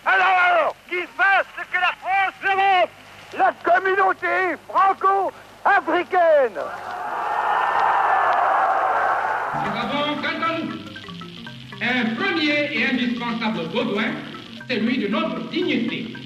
alors, 0.07 0.75
qu'ils 0.89 1.07
fassent 1.17 1.45
ce 1.59 1.65
que 1.71 1.81
la 1.81 1.93
France 2.01 2.33
demande, 2.43 2.89
la 3.37 3.53
communauté 3.63 4.57
franco-africaine. 4.69 6.59
Nous 9.55 9.79
avons 9.81 10.17
quant 10.17 10.43
à 10.43 10.59
nous 10.59 10.73
un 11.83 12.15
premier 12.15 12.75
et 12.75 12.87
indispensable 12.87 13.69
besoin, 13.69 14.05
celui 14.69 14.99
de 14.99 15.09
notre 15.09 15.51
dignité. 15.51 16.22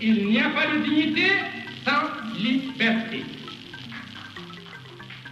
Il 0.00 0.28
n'y 0.28 0.40
a 0.40 0.50
pas 0.50 0.66
de 0.74 0.82
dignité 0.84 1.28
sans 1.84 2.34
liberté. 2.34 3.24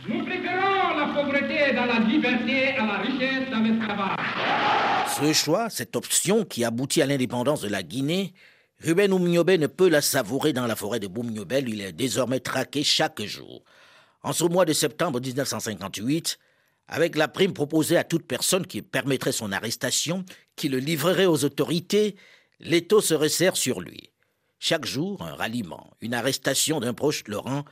Nous 0.06 0.24
préférons 0.24 0.96
la 0.98 1.12
pauvreté 1.14 1.72
dans 1.74 1.86
la 1.86 1.98
liberté 1.98 2.68
à 2.76 2.86
la 2.86 2.98
richesse 2.98 3.50
dans 3.50 3.60
l'esclavage. 3.60 4.16
Ce 5.18 5.32
choix, 5.32 5.70
cette 5.70 5.96
option 5.96 6.44
qui 6.44 6.64
aboutit 6.64 7.02
à 7.02 7.06
l'indépendance 7.06 7.60
de 7.60 7.68
la 7.68 7.82
Guinée, 7.82 8.34
Ruben 8.80 9.12
Oumniobé 9.12 9.56
ne 9.58 9.66
peut 9.66 9.88
la 9.88 10.02
savourer 10.02 10.52
dans 10.52 10.66
la 10.66 10.76
forêt 10.76 11.00
de 11.00 11.06
Boumniobel, 11.06 11.68
il 11.68 11.80
est 11.80 11.92
désormais 11.92 12.40
traqué 12.40 12.82
chaque 12.82 13.22
jour. 13.22 13.62
En 14.22 14.32
ce 14.32 14.44
mois 14.44 14.64
de 14.64 14.72
septembre 14.72 15.20
1958, 15.20 16.38
avec 16.88 17.16
la 17.16 17.28
prime 17.28 17.54
proposée 17.54 17.96
à 17.96 18.04
toute 18.04 18.26
personne 18.26 18.66
qui 18.66 18.82
permettrait 18.82 19.32
son 19.32 19.52
arrestation, 19.52 20.24
qui 20.56 20.68
le 20.68 20.78
livrerait 20.78 21.26
aux 21.26 21.44
autorités, 21.44 22.16
l'étau 22.60 23.00
se 23.00 23.14
resserre 23.14 23.56
sur 23.56 23.80
lui. 23.80 24.10
Chaque 24.66 24.86
jour, 24.86 25.20
un 25.20 25.34
ralliement, 25.34 25.90
une 26.00 26.14
arrestation 26.14 26.80
d'un 26.80 26.94
proche 26.94 27.22
le 27.28 27.36
rend 27.36 27.64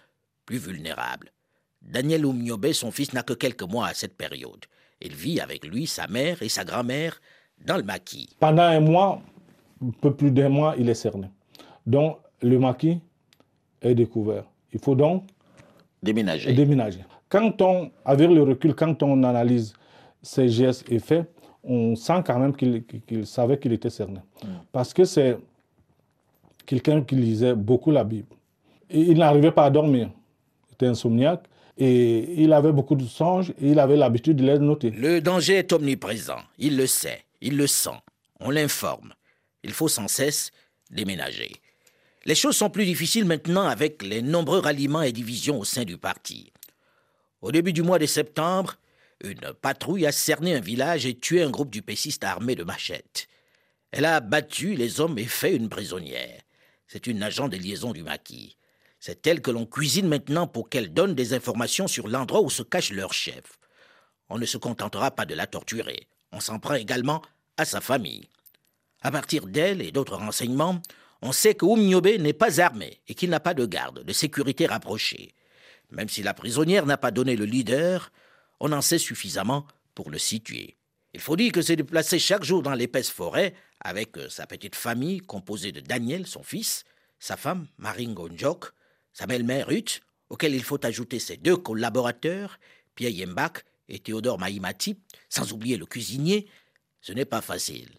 plus 0.44 0.58
vulnérable. 0.58 1.32
Daniel 1.80 2.26
Oumniobé, 2.26 2.74
son 2.74 2.90
fils, 2.90 3.14
n'a 3.14 3.22
que 3.22 3.32
quelques 3.32 3.62
mois 3.62 3.86
à 3.86 3.94
cette 3.94 4.14
période. 4.14 4.66
Il 5.00 5.14
vit 5.14 5.40
avec 5.40 5.66
lui, 5.66 5.86
sa 5.86 6.06
mère 6.06 6.42
et 6.42 6.50
sa 6.50 6.64
grand-mère 6.64 7.18
dans 7.64 7.78
le 7.78 7.82
maquis. 7.82 8.36
Pendant 8.38 8.64
un 8.64 8.80
mois, 8.80 9.22
un 9.82 9.90
peu 10.02 10.14
plus 10.14 10.30
d'un 10.30 10.50
mois, 10.50 10.74
il 10.78 10.86
est 10.90 10.94
cerné. 10.94 11.30
Donc, 11.86 12.18
le 12.42 12.58
maquis 12.58 13.00
est 13.80 13.94
découvert. 13.94 14.44
Il 14.74 14.78
faut 14.78 14.94
donc 14.94 15.24
déménager. 16.02 16.52
déménager. 16.52 17.06
Quand 17.30 17.62
on, 17.62 17.90
avec 18.04 18.28
le 18.28 18.42
recul, 18.42 18.74
quand 18.74 19.02
on 19.02 19.22
analyse 19.22 19.72
ses 20.20 20.50
gestes 20.50 20.92
et 20.92 20.98
faits, 20.98 21.26
on 21.64 21.96
sent 21.96 22.22
quand 22.26 22.38
même 22.38 22.54
qu'il 22.54 23.26
savait 23.26 23.58
qu'il 23.58 23.72
était 23.72 23.88
cerné. 23.88 24.20
Parce 24.72 24.92
que 24.92 25.06
c'est 25.06 25.38
quelqu'un 26.66 27.02
qui 27.02 27.14
lisait 27.16 27.54
beaucoup 27.54 27.90
la 27.90 28.04
Bible. 28.04 28.36
Il 28.90 29.18
n'arrivait 29.18 29.52
pas 29.52 29.64
à 29.64 29.70
dormir. 29.70 30.10
Il 30.68 30.74
était 30.74 30.86
insomniaque. 30.86 31.44
Et 31.78 32.42
il 32.42 32.52
avait 32.52 32.72
beaucoup 32.72 32.94
de 32.94 33.06
songes 33.06 33.50
et 33.58 33.70
il 33.70 33.78
avait 33.78 33.96
l'habitude 33.96 34.36
de 34.36 34.44
les 34.44 34.58
noter. 34.58 34.90
Le 34.90 35.20
danger 35.20 35.54
est 35.54 35.72
omniprésent. 35.72 36.38
Il 36.58 36.76
le 36.76 36.86
sait, 36.86 37.24
il 37.40 37.56
le 37.56 37.66
sent. 37.66 37.98
On 38.40 38.50
l'informe. 38.50 39.14
Il 39.64 39.72
faut 39.72 39.88
sans 39.88 40.06
cesse 40.06 40.50
déménager. 40.90 41.52
Les 42.24 42.34
choses 42.34 42.56
sont 42.56 42.70
plus 42.70 42.84
difficiles 42.84 43.24
maintenant 43.24 43.66
avec 43.66 44.02
les 44.02 44.22
nombreux 44.22 44.58
ralliements 44.58 45.02
et 45.02 45.12
divisions 45.12 45.58
au 45.58 45.64
sein 45.64 45.84
du 45.84 45.96
parti. 45.96 46.52
Au 47.40 47.50
début 47.50 47.72
du 47.72 47.82
mois 47.82 47.98
de 47.98 48.06
septembre, 48.06 48.76
une 49.24 49.52
patrouille 49.60 50.06
a 50.06 50.12
cerné 50.12 50.54
un 50.54 50.60
village 50.60 51.06
et 51.06 51.14
tué 51.14 51.42
un 51.42 51.50
groupe 51.50 51.70
du 51.70 51.82
péciste 51.82 52.22
armé 52.22 52.54
de 52.54 52.64
machettes. 52.64 53.28
Elle 53.92 54.04
a 54.04 54.20
battu 54.20 54.74
les 54.74 55.00
hommes 55.00 55.18
et 55.18 55.24
fait 55.24 55.56
une 55.56 55.68
prisonnière. 55.68 56.41
C'est 56.92 57.06
une 57.06 57.22
agent 57.22 57.48
de 57.48 57.56
liaison 57.56 57.92
du 57.94 58.02
maquis. 58.02 58.58
C'est 59.00 59.26
elle 59.26 59.40
que 59.40 59.50
l'on 59.50 59.64
cuisine 59.64 60.08
maintenant 60.08 60.46
pour 60.46 60.68
qu'elle 60.68 60.92
donne 60.92 61.14
des 61.14 61.32
informations 61.32 61.88
sur 61.88 62.06
l'endroit 62.06 62.42
où 62.42 62.50
se 62.50 62.62
cache 62.62 62.90
leur 62.90 63.14
chef. 63.14 63.58
On 64.28 64.36
ne 64.36 64.44
se 64.44 64.58
contentera 64.58 65.10
pas 65.10 65.24
de 65.24 65.34
la 65.34 65.46
torturer. 65.46 66.06
On 66.32 66.40
s'en 66.40 66.58
prend 66.58 66.74
également 66.74 67.22
à 67.56 67.64
sa 67.64 67.80
famille. 67.80 68.28
À 69.00 69.10
partir 69.10 69.46
d'elle 69.46 69.80
et 69.80 69.90
d'autres 69.90 70.16
renseignements, 70.16 70.82
on 71.22 71.32
sait 71.32 71.54
que 71.54 72.18
n'est 72.18 72.34
pas 72.34 72.60
armé 72.60 73.00
et 73.08 73.14
qu'il 73.14 73.30
n'a 73.30 73.40
pas 73.40 73.54
de 73.54 73.64
garde, 73.64 74.04
de 74.04 74.12
sécurité 74.12 74.66
rapprochée. 74.66 75.34
Même 75.92 76.10
si 76.10 76.22
la 76.22 76.34
prisonnière 76.34 76.84
n'a 76.84 76.98
pas 76.98 77.10
donné 77.10 77.36
le 77.36 77.46
leader, 77.46 78.12
on 78.60 78.70
en 78.70 78.82
sait 78.82 78.98
suffisamment 78.98 79.66
pour 79.94 80.10
le 80.10 80.18
situer. 80.18 80.76
Il 81.14 81.20
faut 81.20 81.36
dire 81.36 81.52
que 81.52 81.62
s'est 81.62 81.76
déplacé 81.76 82.18
chaque 82.18 82.44
jour 82.44 82.62
dans 82.62 82.74
l'épaisse 82.74 83.10
forêt 83.10 83.54
avec 83.84 84.16
sa 84.28 84.46
petite 84.46 84.74
famille 84.74 85.20
composée 85.20 85.72
de 85.72 85.80
Daniel, 85.80 86.26
son 86.26 86.42
fils, 86.42 86.84
sa 87.18 87.36
femme, 87.36 87.66
Maringo 87.78 88.28
Njok, 88.28 88.72
sa 89.12 89.26
belle-mère 89.26 89.68
Ruth, 89.68 90.00
auquel 90.28 90.54
il 90.54 90.62
faut 90.62 90.84
ajouter 90.84 91.18
ses 91.18 91.36
deux 91.36 91.56
collaborateurs, 91.56 92.58
Pierre 92.94 93.10
Yembak 93.10 93.64
et 93.88 93.98
Théodore 93.98 94.38
Maïmati, 94.38 94.98
sans 95.28 95.52
oublier 95.52 95.76
le 95.76 95.86
cuisinier, 95.86 96.48
ce 97.00 97.12
n'est 97.12 97.24
pas 97.24 97.40
facile. 97.40 97.90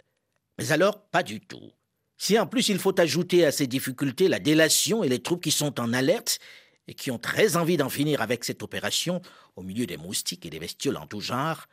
Mais 0.57 0.71
alors, 0.71 1.05
pas 1.07 1.23
du 1.23 1.39
tout. 1.41 1.71
Si 2.17 2.39
en 2.39 2.47
plus 2.47 2.69
il 2.69 2.79
faut 2.79 2.99
ajouter 2.99 3.45
à 3.45 3.51
ces 3.51 3.67
difficultés 3.67 4.27
la 4.27 4.39
délation 4.39 5.03
et 5.03 5.09
les 5.09 5.21
troupes 5.21 5.43
qui 5.43 5.51
sont 5.51 5.79
en 5.79 5.93
alerte 5.93 6.39
et 6.87 6.93
qui 6.93 7.11
ont 7.11 7.19
très 7.19 7.57
envie 7.57 7.77
d'en 7.77 7.89
finir 7.89 8.21
avec 8.21 8.43
cette 8.43 8.63
opération 8.63 9.21
au 9.55 9.63
milieu 9.63 9.85
des 9.85 9.97
moustiques 9.97 10.45
et 10.45 10.49
des 10.49 10.59
bestioles 10.59 10.97
en 10.97 11.07
tout 11.07 11.21
genre, 11.21 11.67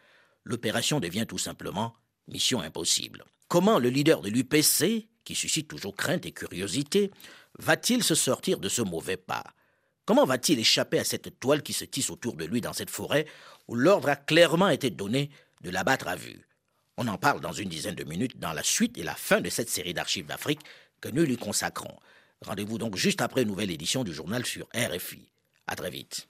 l'opération 0.44 1.00
devient 1.00 1.26
tout 1.28 1.38
simplement 1.38 1.94
mission 2.26 2.60
impossible. 2.60 3.24
Comment 3.50 3.80
le 3.80 3.88
leader 3.88 4.20
de 4.20 4.30
l'UPC, 4.30 5.08
qui 5.24 5.34
suscite 5.34 5.66
toujours 5.66 5.96
crainte 5.96 6.24
et 6.24 6.30
curiosité, 6.30 7.10
va-t-il 7.58 8.04
se 8.04 8.14
sortir 8.14 8.60
de 8.60 8.68
ce 8.68 8.80
mauvais 8.80 9.16
pas? 9.16 9.42
Comment 10.04 10.24
va-t-il 10.24 10.60
échapper 10.60 11.00
à 11.00 11.04
cette 11.04 11.40
toile 11.40 11.64
qui 11.64 11.72
se 11.72 11.84
tisse 11.84 12.10
autour 12.10 12.36
de 12.36 12.44
lui 12.44 12.60
dans 12.60 12.72
cette 12.72 12.90
forêt 12.90 13.26
où 13.66 13.74
l'ordre 13.74 14.08
a 14.08 14.14
clairement 14.14 14.68
été 14.68 14.90
donné 14.90 15.30
de 15.62 15.70
l'abattre 15.70 16.06
à 16.06 16.14
vue? 16.14 16.46
On 16.96 17.08
en 17.08 17.18
parle 17.18 17.40
dans 17.40 17.50
une 17.50 17.68
dizaine 17.68 17.96
de 17.96 18.04
minutes 18.04 18.38
dans 18.38 18.52
la 18.52 18.62
suite 18.62 18.96
et 18.98 19.02
la 19.02 19.16
fin 19.16 19.40
de 19.40 19.50
cette 19.50 19.68
série 19.68 19.94
d'archives 19.94 20.26
d'Afrique 20.26 20.60
que 21.00 21.08
nous 21.08 21.24
lui 21.24 21.36
consacrons. 21.36 21.98
Rendez-vous 22.42 22.78
donc 22.78 22.94
juste 22.94 23.20
après 23.20 23.42
une 23.42 23.48
nouvelle 23.48 23.72
édition 23.72 24.04
du 24.04 24.14
journal 24.14 24.46
sur 24.46 24.68
RFI. 24.76 25.28
À 25.66 25.74
très 25.74 25.90
vite. 25.90 26.28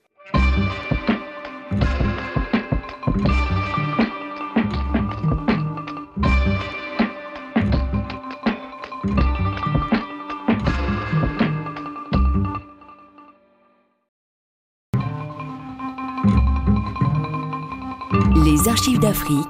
Les 18.44 18.68
archives 18.68 18.98
d'Afrique 18.98 19.46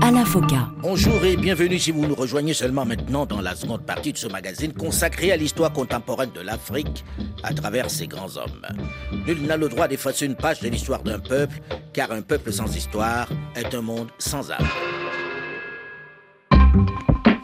à 0.00 0.10
la 0.10 0.24
FOCA. 0.24 0.68
Bonjour 0.78 1.24
et 1.24 1.36
bienvenue 1.36 1.78
si 1.78 1.90
vous 1.90 2.06
nous 2.06 2.14
rejoignez 2.14 2.54
seulement 2.54 2.84
maintenant 2.84 3.26
dans 3.26 3.40
la 3.40 3.54
seconde 3.54 3.84
partie 3.84 4.12
de 4.12 4.18
ce 4.18 4.26
magazine 4.28 4.72
consacré 4.72 5.32
à 5.32 5.36
l'histoire 5.36 5.72
contemporaine 5.72 6.30
de 6.32 6.40
l'Afrique 6.40 7.04
à 7.42 7.52
travers 7.52 7.90
ses 7.90 8.06
grands 8.06 8.36
hommes. 8.36 8.66
Nul 9.26 9.42
n'a 9.42 9.56
le 9.56 9.68
droit 9.68 9.88
d'effacer 9.88 10.26
une 10.26 10.36
page 10.36 10.60
de 10.60 10.68
l'histoire 10.68 11.02
d'un 11.02 11.18
peuple, 11.18 11.60
car 11.92 12.12
un 12.12 12.22
peuple 12.22 12.52
sans 12.52 12.76
histoire 12.76 13.28
est 13.56 13.74
un 13.74 13.82
monde 13.82 14.08
sans 14.18 14.50
âme. 14.50 14.68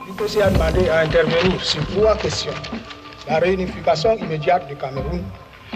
Nicosia 0.06 0.46
a 0.46 0.50
demandé 0.50 0.88
à 0.88 1.00
intervenir 1.00 1.64
sur 1.64 1.84
trois 1.86 2.16
questions. 2.16 2.52
La 3.28 3.38
réunification 3.38 4.16
immédiate 4.16 4.68
du 4.68 4.76
Cameroun, 4.76 5.22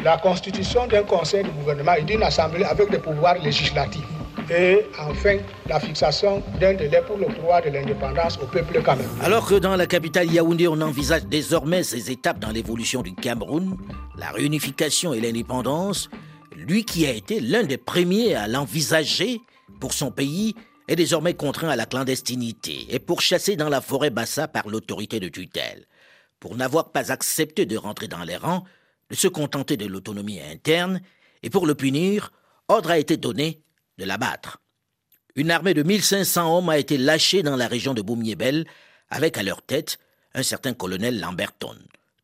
la 0.02 0.16
constitution 0.18 0.86
d'un 0.86 1.02
conseil 1.02 1.44
de 1.44 1.50
gouvernement 1.50 1.94
et 1.94 2.02
d'une 2.02 2.22
assemblée 2.22 2.64
avec 2.64 2.90
des 2.90 2.98
pouvoirs 2.98 3.38
législatifs. 3.38 4.02
Et 4.50 4.80
enfin, 4.98 5.38
la 5.66 5.78
fixation 5.78 6.42
d'un 6.60 6.74
délai 6.74 7.02
pour 7.06 7.16
le 7.16 7.26
droit 7.26 7.60
de 7.60 7.70
l'indépendance 7.70 8.38
au 8.42 8.46
peuple 8.46 8.82
camerounais. 8.82 9.22
Alors 9.22 9.46
que 9.46 9.54
dans 9.54 9.76
la 9.76 9.86
capitale 9.86 10.32
Yaoundé, 10.32 10.68
on 10.68 10.80
envisage 10.80 11.24
désormais 11.26 11.82
ces 11.82 12.10
étapes 12.10 12.38
dans 12.38 12.50
l'évolution 12.50 13.02
du 13.02 13.14
Cameroun, 13.14 13.76
la 14.16 14.30
réunification 14.30 15.14
et 15.14 15.20
l'indépendance, 15.20 16.10
lui 16.56 16.84
qui 16.84 17.06
a 17.06 17.12
été 17.12 17.40
l'un 17.40 17.62
des 17.62 17.78
premiers 17.78 18.34
à 18.34 18.48
l'envisager 18.48 19.40
pour 19.80 19.92
son 19.92 20.10
pays, 20.10 20.54
est 20.88 20.96
désormais 20.96 21.34
contraint 21.34 21.68
à 21.68 21.76
la 21.76 21.86
clandestinité 21.86 22.86
et 22.90 22.98
pourchassé 22.98 23.56
dans 23.56 23.68
la 23.68 23.80
forêt 23.80 24.10
Bassa 24.10 24.48
par 24.48 24.68
l'autorité 24.68 25.20
de 25.20 25.28
tutelle. 25.28 25.86
Pour 26.40 26.56
n'avoir 26.56 26.90
pas 26.90 27.12
accepté 27.12 27.66
de 27.66 27.76
rentrer 27.76 28.08
dans 28.08 28.24
les 28.24 28.36
rangs, 28.36 28.64
de 29.12 29.16
se 29.16 29.28
contenter 29.28 29.76
de 29.76 29.84
l'autonomie 29.84 30.40
interne, 30.40 31.02
et 31.42 31.50
pour 31.50 31.66
le 31.66 31.74
punir, 31.74 32.32
ordre 32.68 32.90
a 32.90 32.98
été 32.98 33.18
donné 33.18 33.60
de 33.98 34.06
l'abattre. 34.06 34.62
Une 35.36 35.50
armée 35.50 35.74
de 35.74 35.82
1500 35.82 36.56
hommes 36.56 36.70
a 36.70 36.78
été 36.78 36.96
lâchée 36.96 37.42
dans 37.42 37.56
la 37.56 37.68
région 37.68 37.92
de 37.92 38.00
Boumiébel, 38.00 38.64
avec 39.10 39.36
à 39.36 39.42
leur 39.42 39.60
tête 39.60 39.98
un 40.32 40.42
certain 40.42 40.72
colonel 40.72 41.20
Lamberton, 41.20 41.76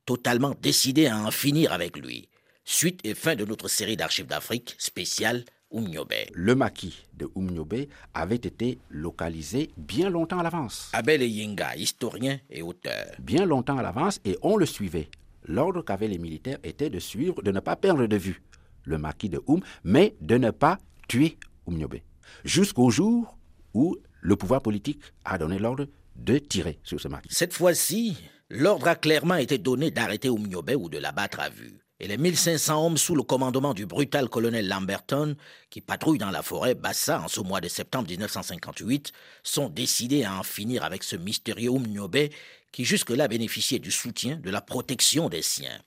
totalement 0.07 0.55
décidé 0.62 1.09
à 1.09 1.18
en 1.18 1.31
finir 1.31 1.74
avec 1.74 1.94
lui. 1.98 2.31
Suite 2.64 3.01
et 3.05 3.14
fin 3.14 3.37
de 3.37 3.44
notre 3.44 3.68
série 3.68 3.98
d'archives 3.98 4.27
d'Afrique 4.27 4.74
spéciale 4.79 5.44
Oumniobé. 5.70 6.31
Le 6.33 6.55
maquis 6.55 7.05
de 7.12 7.29
Oumniobé 7.35 7.90
avait 8.14 8.37
été 8.37 8.79
localisé 8.88 9.68
bien 9.77 10.09
longtemps 10.09 10.38
à 10.38 10.42
l'avance. 10.42 10.88
Abel 10.94 11.22
Yinga, 11.22 11.77
historien 11.77 12.38
et 12.48 12.62
auteur. 12.62 13.14
Bien 13.18 13.44
longtemps 13.44 13.77
à 13.77 13.83
l'avance 13.83 14.20
et 14.24 14.38
on 14.40 14.57
le 14.57 14.64
suivait. 14.64 15.11
L'ordre 15.48 15.82
qu'avaient 15.82 16.08
les 16.08 16.18
militaires 16.18 16.58
était 16.62 16.90
de 16.90 16.98
suivre, 16.98 17.42
de 17.42 17.50
ne 17.50 17.61
pas 17.61 17.74
perdre 17.74 18.06
de 18.06 18.16
vue 18.16 18.42
le 18.84 18.98
maquis 18.98 19.28
de 19.28 19.40
Oum, 19.46 19.61
mais 19.82 20.14
de 20.20 20.37
ne 20.37 20.50
pas 20.50 20.78
tuer 21.08 21.38
Oumniobé. 21.66 22.04
Jusqu'au 22.44 22.90
jour 22.90 23.38
où 23.74 23.96
le 24.20 24.37
pouvoir 24.37 24.62
politique 24.62 25.00
a 25.24 25.38
donné 25.38 25.58
l'ordre 25.58 25.87
de 26.16 26.38
tirer 26.38 26.78
sur 26.82 27.00
ce 27.00 27.08
maquis. 27.08 27.28
Cette 27.30 27.54
fois-ci, 27.54 28.16
l'ordre 28.50 28.88
a 28.88 28.94
clairement 28.94 29.37
été 29.37 29.58
donné 29.58 29.90
d'arrêter 29.90 30.28
Oumniobé 30.28 30.74
ou 30.74 30.88
de 30.88 30.98
l'abattre 30.98 31.40
à 31.40 31.48
vue 31.48 31.80
et 32.00 32.06
les 32.06 32.16
1500 32.16 32.87
hommes 32.87 32.96
sous 32.96 33.14
le 33.14 33.22
commandement 33.22 33.74
du 33.74 33.84
brutal 33.84 34.28
colonel 34.28 34.68
Lamberton, 34.68 35.37
qui 35.68 35.80
patrouille 35.80 36.18
dans 36.18 36.30
la 36.30 36.42
forêt 36.42 36.74
Bassa 36.74 37.20
en 37.20 37.28
ce 37.28 37.40
mois 37.40 37.61
de 37.61 37.68
septembre 37.68 38.08
1958, 38.08 39.12
sont 39.42 39.68
décidés 39.68 40.24
à 40.24 40.38
en 40.38 40.44
finir 40.44 40.84
avec 40.84 41.02
ce 41.02 41.16
mystérieux 41.16 41.70
Oumniobé 41.70 42.30
qui 42.72 42.85
jusque-là 42.85 43.28
bénéficiait 43.28 43.78
du 43.78 43.90
soutien, 43.90 44.37
de 44.37 44.50
la 44.50 44.61
protection 44.61 45.28
des 45.28 45.42
siens. 45.42 45.81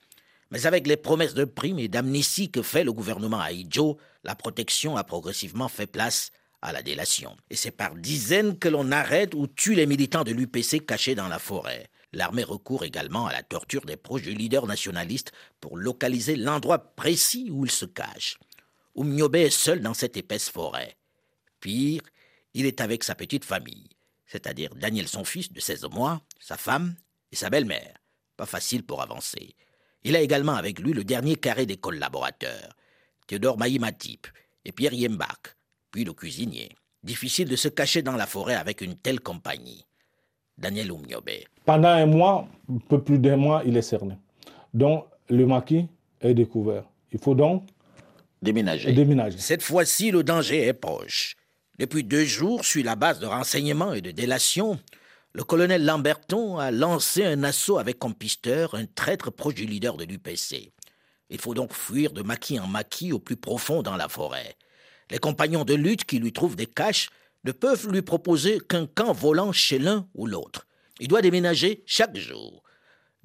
Mais 0.51 0.65
avec 0.65 0.85
les 0.85 0.97
promesses 0.97 1.33
de 1.33 1.45
primes 1.45 1.79
et 1.79 1.87
d'amnistie 1.87 2.51
que 2.51 2.61
fait 2.61 2.83
le 2.83 2.91
gouvernement 2.91 3.39
Haïdjo, 3.39 3.97
la 4.23 4.35
protection 4.35 4.97
a 4.97 5.03
progressivement 5.03 5.69
fait 5.69 5.87
place 5.87 6.31
à 6.61 6.73
la 6.73 6.83
délation. 6.83 7.35
Et 7.49 7.55
c'est 7.55 7.71
par 7.71 7.95
dizaines 7.95 8.59
que 8.59 8.67
l'on 8.67 8.91
arrête 8.91 9.33
ou 9.33 9.47
tue 9.47 9.75
les 9.75 9.85
militants 9.85 10.23
de 10.23 10.31
l'UPC 10.31 10.85
cachés 10.85 11.15
dans 11.15 11.27
la 11.27 11.39
forêt. 11.39 11.89
L'armée 12.13 12.43
recourt 12.43 12.83
également 12.83 13.27
à 13.27 13.31
la 13.31 13.43
torture 13.43 13.85
des 13.85 13.95
proches 13.95 14.23
du 14.23 14.33
leader 14.33 14.67
nationaliste 14.67 15.31
pour 15.61 15.77
localiser 15.77 16.35
l'endroit 16.35 16.93
précis 16.95 17.49
où 17.49 17.65
il 17.65 17.71
se 17.71 17.85
cache. 17.85 18.37
Oumniobé 18.95 19.43
est 19.43 19.49
seul 19.49 19.79
dans 19.79 19.93
cette 19.93 20.17
épaisse 20.17 20.49
forêt. 20.49 20.97
Pire, 21.61 22.01
il 22.53 22.65
est 22.65 22.81
avec 22.81 23.05
sa 23.05 23.15
petite 23.15 23.45
famille, 23.45 23.87
c'est-à-dire 24.31 24.73
Daniel 24.75 25.07
son 25.07 25.25
fils 25.25 25.51
de 25.51 25.59
16 25.59 25.85
mois, 25.91 26.21
sa 26.39 26.55
femme 26.55 26.95
et 27.31 27.35
sa 27.35 27.49
belle-mère. 27.49 27.97
Pas 28.37 28.45
facile 28.45 28.83
pour 28.83 29.01
avancer. 29.01 29.55
Il 30.03 30.15
a 30.15 30.21
également 30.21 30.55
avec 30.55 30.79
lui 30.79 30.93
le 30.93 31.03
dernier 31.03 31.35
carré 31.35 31.65
des 31.65 31.75
collaborateurs, 31.75 32.73
Théodore 33.27 33.57
Maïmatip 33.57 34.27
et 34.63 34.71
Pierre 34.71 34.93
Yembach, 34.93 35.57
puis 35.91 36.05
le 36.05 36.13
cuisinier. 36.13 36.69
Difficile 37.03 37.49
de 37.49 37.55
se 37.55 37.67
cacher 37.67 38.03
dans 38.03 38.15
la 38.15 38.25
forêt 38.25 38.55
avec 38.55 38.81
une 38.81 38.95
telle 38.95 39.19
compagnie. 39.19 39.85
Daniel 40.57 40.91
Oumniobé. 40.91 41.45
Pendant 41.65 41.89
un 41.89 42.05
mois, 42.05 42.47
un 42.69 42.77
peu 42.77 43.03
plus 43.03 43.19
d'un 43.19 43.37
mois, 43.37 43.63
il 43.65 43.75
est 43.75 43.81
cerné. 43.81 44.15
Donc, 44.73 45.07
le 45.29 45.45
maquis 45.45 45.87
est 46.21 46.33
découvert. 46.33 46.85
Il 47.11 47.19
faut 47.19 47.35
donc 47.35 47.63
déménager. 48.41 48.93
déménager. 48.93 49.39
Cette 49.39 49.63
fois-ci, 49.63 50.11
le 50.11 50.23
danger 50.23 50.67
est 50.67 50.73
proche. 50.73 51.35
Depuis 51.81 52.03
deux 52.03 52.25
jours, 52.25 52.63
sur 52.63 52.83
la 52.83 52.95
base 52.95 53.19
de 53.19 53.25
renseignements 53.25 53.93
et 53.93 54.01
de 54.01 54.11
délation, 54.11 54.79
le 55.33 55.43
colonel 55.43 55.83
Lamberton 55.83 56.59
a 56.59 56.69
lancé 56.69 57.25
un 57.25 57.43
assaut 57.43 57.79
avec 57.79 57.97
comme 57.97 58.13
un 58.73 58.85
traître 58.85 59.31
proche 59.31 59.55
du 59.55 59.65
leader 59.65 59.97
de 59.97 60.05
l'UPC. 60.05 60.73
Il 61.31 61.41
faut 61.41 61.55
donc 61.55 61.73
fuir 61.73 62.11
de 62.11 62.21
maquis 62.21 62.59
en 62.59 62.67
maquis 62.67 63.11
au 63.11 63.17
plus 63.17 63.35
profond 63.35 63.81
dans 63.81 63.95
la 63.95 64.09
forêt. 64.09 64.57
Les 65.09 65.17
compagnons 65.17 65.65
de 65.65 65.73
lutte 65.73 66.05
qui 66.05 66.19
lui 66.19 66.31
trouvent 66.31 66.55
des 66.55 66.67
caches 66.67 67.09
ne 67.45 67.51
peuvent 67.51 67.89
lui 67.89 68.03
proposer 68.03 68.59
qu'un 68.59 68.85
camp 68.85 69.11
volant 69.11 69.51
chez 69.51 69.79
l'un 69.79 70.07
ou 70.13 70.27
l'autre. 70.27 70.67
Il 70.99 71.07
doit 71.07 71.23
déménager 71.23 71.83
chaque 71.87 72.15
jour. 72.15 72.61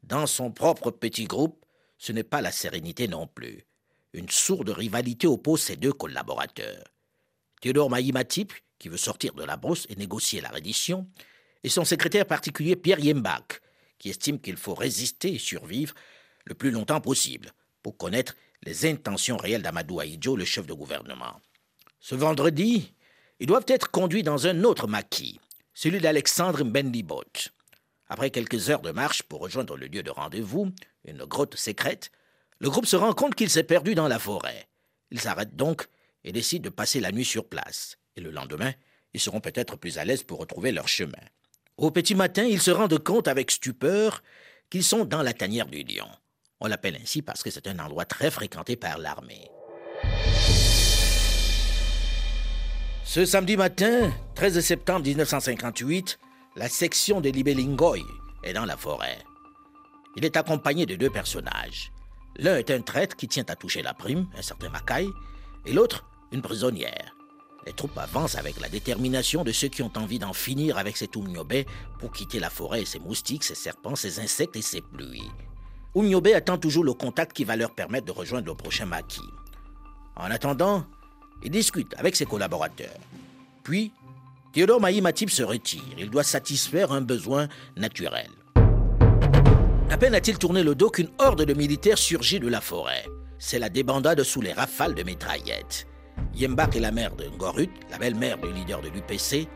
Dans 0.02 0.26
son 0.26 0.50
propre 0.50 0.90
petit 0.90 1.24
groupe, 1.24 1.62
ce 1.98 2.10
n'est 2.10 2.24
pas 2.24 2.40
la 2.40 2.52
sérénité 2.52 3.06
non 3.06 3.26
plus. 3.26 3.66
Une 4.14 4.30
sourde 4.30 4.70
rivalité 4.70 5.26
oppose 5.26 5.60
ses 5.60 5.76
deux 5.76 5.92
collaborateurs. 5.92 6.95
Théodore 7.60 7.90
Maïmatip, 7.90 8.52
qui 8.78 8.88
veut 8.88 8.96
sortir 8.96 9.32
de 9.34 9.44
la 9.44 9.56
brousse 9.56 9.86
et 9.88 9.96
négocier 9.96 10.40
la 10.40 10.50
reddition, 10.50 11.08
et 11.62 11.68
son 11.68 11.84
secrétaire 11.84 12.26
particulier 12.26 12.76
Pierre 12.76 13.00
Yembach, 13.00 13.60
qui 13.98 14.10
estime 14.10 14.40
qu'il 14.40 14.56
faut 14.56 14.74
résister 14.74 15.34
et 15.34 15.38
survivre 15.38 15.94
le 16.44 16.54
plus 16.54 16.70
longtemps 16.70 17.00
possible 17.00 17.52
pour 17.82 17.96
connaître 17.96 18.36
les 18.62 18.86
intentions 18.86 19.36
réelles 19.36 19.62
d'Amadou 19.62 20.00
Aïdjo, 20.00 20.36
le 20.36 20.44
chef 20.44 20.66
de 20.66 20.74
gouvernement. 20.74 21.40
Ce 22.00 22.14
vendredi, 22.14 22.94
ils 23.40 23.46
doivent 23.46 23.64
être 23.68 23.90
conduits 23.90 24.22
dans 24.22 24.46
un 24.46 24.64
autre 24.64 24.86
maquis, 24.86 25.40
celui 25.74 26.00
d'Alexandre 26.00 26.64
Mbendibot. 26.64 27.50
Après 28.08 28.30
quelques 28.30 28.70
heures 28.70 28.82
de 28.82 28.92
marche 28.92 29.22
pour 29.22 29.40
rejoindre 29.40 29.76
le 29.76 29.86
lieu 29.86 30.02
de 30.02 30.10
rendez-vous, 30.10 30.72
une 31.04 31.24
grotte 31.24 31.56
secrète, 31.56 32.10
le 32.58 32.70
groupe 32.70 32.86
se 32.86 32.96
rend 32.96 33.12
compte 33.12 33.34
qu'il 33.34 33.50
s'est 33.50 33.64
perdu 33.64 33.94
dans 33.94 34.08
la 34.08 34.18
forêt. 34.18 34.68
Ils 35.10 35.20
s'arrêtent 35.20 35.56
donc 35.56 35.88
et 36.26 36.32
décident 36.32 36.64
de 36.64 36.74
passer 36.74 37.00
la 37.00 37.12
nuit 37.12 37.24
sur 37.24 37.48
place. 37.48 37.96
Et 38.16 38.20
le 38.20 38.30
lendemain, 38.30 38.72
ils 39.14 39.20
seront 39.20 39.40
peut-être 39.40 39.76
plus 39.76 39.96
à 39.96 40.04
l'aise 40.04 40.24
pour 40.24 40.40
retrouver 40.40 40.72
leur 40.72 40.88
chemin. 40.88 41.12
Au 41.78 41.90
petit 41.90 42.14
matin, 42.14 42.44
ils 42.44 42.60
se 42.60 42.70
rendent 42.70 43.02
compte 43.02 43.28
avec 43.28 43.50
stupeur 43.50 44.22
qu'ils 44.68 44.84
sont 44.84 45.04
dans 45.04 45.22
la 45.22 45.32
tanière 45.32 45.66
du 45.66 45.82
lion. 45.84 46.08
On 46.60 46.66
l'appelle 46.66 46.98
ainsi 47.00 47.22
parce 47.22 47.42
que 47.42 47.50
c'est 47.50 47.68
un 47.68 47.78
endroit 47.78 48.04
très 48.04 48.30
fréquenté 48.30 48.76
par 48.76 48.98
l'armée. 48.98 49.48
Ce 53.04 53.24
samedi 53.24 53.56
matin, 53.56 54.12
13 54.34 54.60
septembre 54.60 55.06
1958, 55.06 56.18
la 56.56 56.68
section 56.68 57.20
de 57.20 57.30
Libelingoy 57.30 58.02
est 58.42 58.52
dans 58.52 58.64
la 58.64 58.76
forêt. 58.76 59.18
Il 60.16 60.24
est 60.24 60.36
accompagné 60.36 60.86
de 60.86 60.96
deux 60.96 61.10
personnages. 61.10 61.92
L'un 62.36 62.56
est 62.56 62.70
un 62.70 62.80
traître 62.80 63.14
qui 63.16 63.28
tient 63.28 63.44
à 63.48 63.54
toucher 63.54 63.82
la 63.82 63.94
prime, 63.94 64.26
un 64.36 64.42
certain 64.42 64.70
Mackay, 64.70 65.06
et 65.66 65.72
l'autre, 65.72 66.04
une 66.32 66.42
prisonnière. 66.42 67.16
Les 67.66 67.72
troupes 67.72 67.98
avancent 67.98 68.36
avec 68.36 68.60
la 68.60 68.68
détermination 68.68 69.42
de 69.42 69.50
ceux 69.50 69.68
qui 69.68 69.82
ont 69.82 69.92
envie 69.96 70.20
d'en 70.20 70.32
finir 70.32 70.78
avec 70.78 70.96
cet 70.96 71.16
Oumniobé 71.16 71.66
pour 71.98 72.12
quitter 72.12 72.38
la 72.38 72.50
forêt 72.50 72.82
et 72.82 72.86
ses 72.86 73.00
moustiques, 73.00 73.42
ses 73.42 73.56
serpents, 73.56 73.96
ses 73.96 74.20
insectes 74.20 74.56
et 74.56 74.62
ses 74.62 74.80
pluies. 74.80 75.30
Oumniobé 75.94 76.34
attend 76.34 76.58
toujours 76.58 76.84
le 76.84 76.92
contact 76.92 77.34
qui 77.34 77.44
va 77.44 77.56
leur 77.56 77.74
permettre 77.74 78.06
de 78.06 78.12
rejoindre 78.12 78.46
le 78.46 78.54
prochain 78.54 78.86
maquis. 78.86 79.32
En 80.14 80.30
attendant, 80.30 80.86
il 81.42 81.50
discute 81.50 81.94
avec 81.98 82.14
ses 82.14 82.26
collaborateurs. 82.26 82.98
Puis, 83.64 83.92
Théodore 84.52 84.80
Maïmatip 84.80 85.28
se 85.28 85.42
retire. 85.42 85.82
Il 85.98 86.08
doit 86.08 86.22
satisfaire 86.22 86.92
un 86.92 87.02
besoin 87.02 87.48
naturel. 87.76 88.30
À 89.90 89.98
peine 89.98 90.14
a-t-il 90.14 90.38
tourné 90.38 90.62
le 90.62 90.74
dos 90.74 90.90
qu'une 90.90 91.10
horde 91.18 91.44
de 91.44 91.52
militaires 91.52 91.98
surgit 91.98 92.40
de 92.40 92.48
la 92.48 92.60
forêt. 92.60 93.04
C'est 93.38 93.58
la 93.58 93.68
débandade 93.68 94.22
sous 94.22 94.40
les 94.40 94.52
rafales 94.52 94.94
de 94.94 95.02
mitraillettes. 95.02 95.86
Yembak 96.34 96.76
et 96.76 96.80
la 96.80 96.90
mère 96.90 97.16
de 97.16 97.28
Ngorut, 97.28 97.70
la 97.90 97.98
belle-mère 97.98 98.38
du 98.38 98.52
leader 98.52 98.80
de 98.80 98.88
l'UPC, 98.88 99.48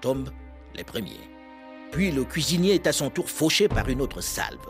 tombent 0.00 0.30
les 0.74 0.84
premiers. 0.84 1.30
Puis 1.90 2.10
le 2.10 2.24
cuisinier 2.24 2.74
est 2.74 2.86
à 2.86 2.92
son 2.92 3.10
tour 3.10 3.30
fauché 3.30 3.68
par 3.68 3.88
une 3.88 4.00
autre 4.00 4.20
salve. 4.20 4.66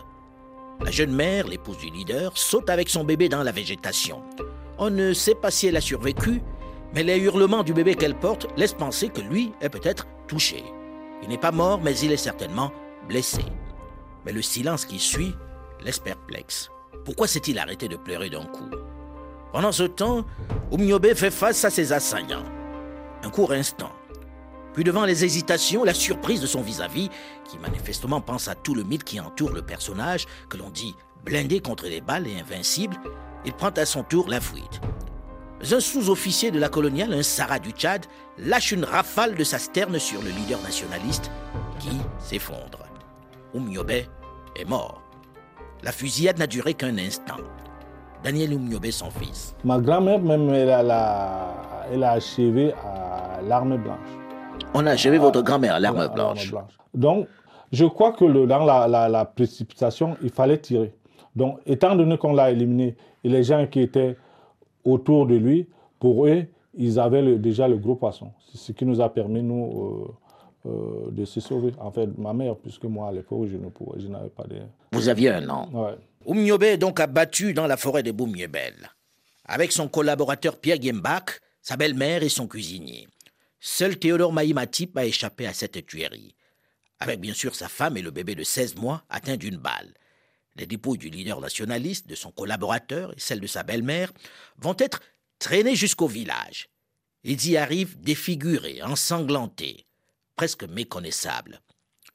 La 0.80 0.90
jeune 0.90 1.12
mère, 1.12 1.48
l'épouse 1.48 1.78
du 1.78 1.90
leader, 1.90 2.36
saute 2.38 2.70
avec 2.70 2.88
son 2.88 3.02
bébé 3.02 3.28
dans 3.28 3.42
la 3.42 3.50
végétation. 3.50 4.22
On 4.78 4.90
ne 4.90 5.12
sait 5.12 5.34
pas 5.34 5.50
si 5.50 5.66
elle 5.66 5.76
a 5.76 5.80
survécu, 5.80 6.40
mais 6.94 7.02
les 7.02 7.18
hurlements 7.18 7.64
du 7.64 7.74
bébé 7.74 7.96
qu'elle 7.96 8.14
porte 8.14 8.46
laissent 8.56 8.74
penser 8.74 9.08
que 9.08 9.20
lui 9.20 9.52
est 9.60 9.68
peut-être 9.68 10.06
touché. 10.28 10.62
Il 11.22 11.28
n'est 11.28 11.38
pas 11.38 11.50
mort, 11.50 11.80
mais 11.82 11.98
il 11.98 12.12
est 12.12 12.16
certainement 12.16 12.72
blessé. 13.08 13.42
Mais 14.24 14.32
le 14.32 14.42
silence 14.42 14.84
qui 14.84 15.00
suit 15.00 15.34
laisse 15.84 15.98
perplexe. 15.98 16.70
Pourquoi 17.04 17.26
s'est-il 17.26 17.58
arrêté 17.58 17.88
de 17.88 17.96
pleurer 17.96 18.30
d'un 18.30 18.44
coup? 18.44 18.70
Pendant 19.52 19.72
ce 19.72 19.84
temps, 19.84 20.24
Oumniobé 20.70 21.14
fait 21.14 21.30
face 21.30 21.64
à 21.64 21.70
ses 21.70 21.92
assaillants. 21.92 22.44
Un 23.22 23.30
court 23.30 23.52
instant. 23.52 23.92
Puis 24.74 24.84
devant 24.84 25.04
les 25.04 25.24
hésitations, 25.24 25.84
la 25.84 25.94
surprise 25.94 26.40
de 26.40 26.46
son 26.46 26.60
vis-à-vis, 26.60 27.08
qui 27.44 27.58
manifestement 27.58 28.20
pense 28.20 28.48
à 28.48 28.54
tout 28.54 28.74
le 28.74 28.84
mythe 28.84 29.04
qui 29.04 29.18
entoure 29.18 29.52
le 29.52 29.62
personnage, 29.62 30.26
que 30.48 30.56
l'on 30.56 30.70
dit 30.70 30.94
blindé 31.24 31.60
contre 31.60 31.86
les 31.86 32.00
balles 32.00 32.26
et 32.28 32.38
invincible, 32.38 32.96
il 33.44 33.52
prend 33.52 33.70
à 33.70 33.86
son 33.86 34.02
tour 34.02 34.28
la 34.28 34.40
fuite. 34.40 34.80
Un 35.72 35.80
sous-officier 35.80 36.50
de 36.50 36.58
la 36.60 36.68
coloniale, 36.68 37.12
un 37.12 37.22
Sarah 37.22 37.58
du 37.58 37.70
Tchad, 37.70 38.06
lâche 38.38 38.70
une 38.70 38.84
rafale 38.84 39.34
de 39.34 39.42
sa 39.42 39.58
sterne 39.58 39.98
sur 39.98 40.22
le 40.22 40.30
leader 40.30 40.62
nationaliste 40.62 41.30
qui 41.80 41.98
s'effondre. 42.20 42.86
Oumiobe 43.54 43.90
est 43.90 44.64
mort. 44.68 45.02
La 45.82 45.90
fusillade 45.90 46.38
n'a 46.38 46.46
duré 46.46 46.74
qu'un 46.74 46.98
instant. 46.98 47.38
Daniel 48.24 48.54
Oumiobe, 48.54 48.90
son 48.90 49.10
fils. 49.10 49.54
Ma 49.64 49.78
grand-mère, 49.78 50.20
même, 50.20 50.50
elle 50.50 50.70
a, 50.70 51.86
elle 51.92 52.02
a 52.02 52.12
achevé 52.12 52.72
à 52.72 53.40
l'armée 53.42 53.78
blanche. 53.78 53.98
On 54.74 54.84
a 54.86 54.90
achevé 54.90 55.18
votre 55.18 55.40
grand-mère 55.42 55.74
à 55.74 55.80
l'arme 55.80 56.08
blanche. 56.08 56.52
Donc, 56.94 57.28
je 57.72 57.84
crois 57.84 58.12
que 58.12 58.24
le, 58.24 58.46
dans 58.46 58.64
la, 58.64 58.88
la, 58.88 59.08
la, 59.08 59.24
précipitation, 59.24 60.16
il 60.22 60.30
fallait 60.30 60.58
tirer. 60.58 60.92
Donc, 61.36 61.60
étant 61.66 61.94
donné 61.94 62.18
qu'on 62.18 62.32
l'a 62.32 62.50
éliminé, 62.50 62.96
et 63.24 63.28
les 63.28 63.44
gens 63.44 63.66
qui 63.66 63.80
étaient 63.80 64.16
autour 64.84 65.26
de 65.26 65.36
lui, 65.36 65.68
pour 66.00 66.26
eux, 66.26 66.44
ils 66.74 66.98
avaient 66.98 67.22
le, 67.22 67.38
déjà 67.38 67.68
le 67.68 67.76
gros 67.76 67.94
poisson. 67.94 68.32
C'est 68.50 68.58
ce 68.58 68.72
qui 68.72 68.84
nous 68.84 69.00
a 69.00 69.08
permis, 69.08 69.42
nous, 69.42 70.06
euh, 70.08 70.12
de 71.10 71.24
se 71.24 71.40
sauver. 71.40 71.72
En 71.78 71.90
fait, 71.90 72.06
ma 72.18 72.32
mère, 72.32 72.56
puisque 72.56 72.84
moi, 72.84 73.08
à 73.08 73.12
l'époque, 73.12 73.48
je, 73.50 73.56
ne 73.56 73.68
pouvais, 73.68 74.00
je 74.00 74.08
n'avais 74.08 74.28
pas 74.30 74.44
de... 74.44 74.56
Vous 74.92 75.08
aviez 75.08 75.30
un 75.30 75.48
an 75.48 75.68
Ouais. 75.72 75.96
Oumniobe 76.24 76.62
est 76.64 76.78
donc 76.78 77.00
abattu 77.00 77.54
dans 77.54 77.66
la 77.66 77.76
forêt 77.76 78.02
de 78.02 78.12
Boumniebel, 78.12 78.90
avec 79.44 79.72
son 79.72 79.88
collaborateur 79.88 80.58
Pierre 80.58 80.80
Gembach, 80.80 81.40
sa 81.62 81.76
belle-mère 81.76 82.22
et 82.22 82.28
son 82.28 82.46
cuisinier. 82.46 83.08
Seul 83.60 83.98
Théodore 83.98 84.32
Maïmatip 84.32 84.96
a 84.96 85.04
échappé 85.06 85.46
à 85.46 85.52
cette 85.52 85.86
tuerie, 85.86 86.34
avec 87.00 87.20
bien 87.20 87.34
sûr 87.34 87.54
sa 87.54 87.68
femme 87.68 87.96
et 87.96 88.02
le 88.02 88.10
bébé 88.10 88.34
de 88.34 88.44
16 88.44 88.76
mois 88.76 89.02
atteint 89.08 89.36
d'une 89.36 89.56
balle. 89.56 89.94
Les 90.56 90.66
dépouilles 90.66 90.98
du 90.98 91.08
leader 91.08 91.40
nationaliste, 91.40 92.08
de 92.08 92.14
son 92.14 92.30
collaborateur 92.30 93.12
et 93.12 93.20
celles 93.20 93.40
de 93.40 93.46
sa 93.46 93.62
belle-mère 93.62 94.12
vont 94.58 94.76
être 94.78 95.00
traînées 95.38 95.76
jusqu'au 95.76 96.08
village. 96.08 96.68
Ils 97.24 97.48
y 97.48 97.56
arrivent 97.56 98.00
défigurés, 98.00 98.82
ensanglantés, 98.82 99.86
presque 100.38 100.62
méconnaissables. 100.68 101.60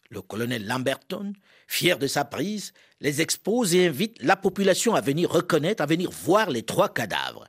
Le 0.09 0.21
colonel 0.21 0.65
Lamberton, 0.65 1.33
fier 1.67 1.99
de 1.99 2.07
sa 2.07 2.23
prise, 2.23 2.71
les 3.01 3.19
expose 3.19 3.75
et 3.75 3.85
invite 3.85 4.15
la 4.23 4.37
population 4.37 4.95
à 4.95 5.01
venir 5.01 5.29
reconnaître, 5.29 5.83
à 5.83 5.85
venir 5.85 6.09
voir 6.09 6.49
les 6.49 6.63
trois 6.63 6.87
cadavres. 6.87 7.43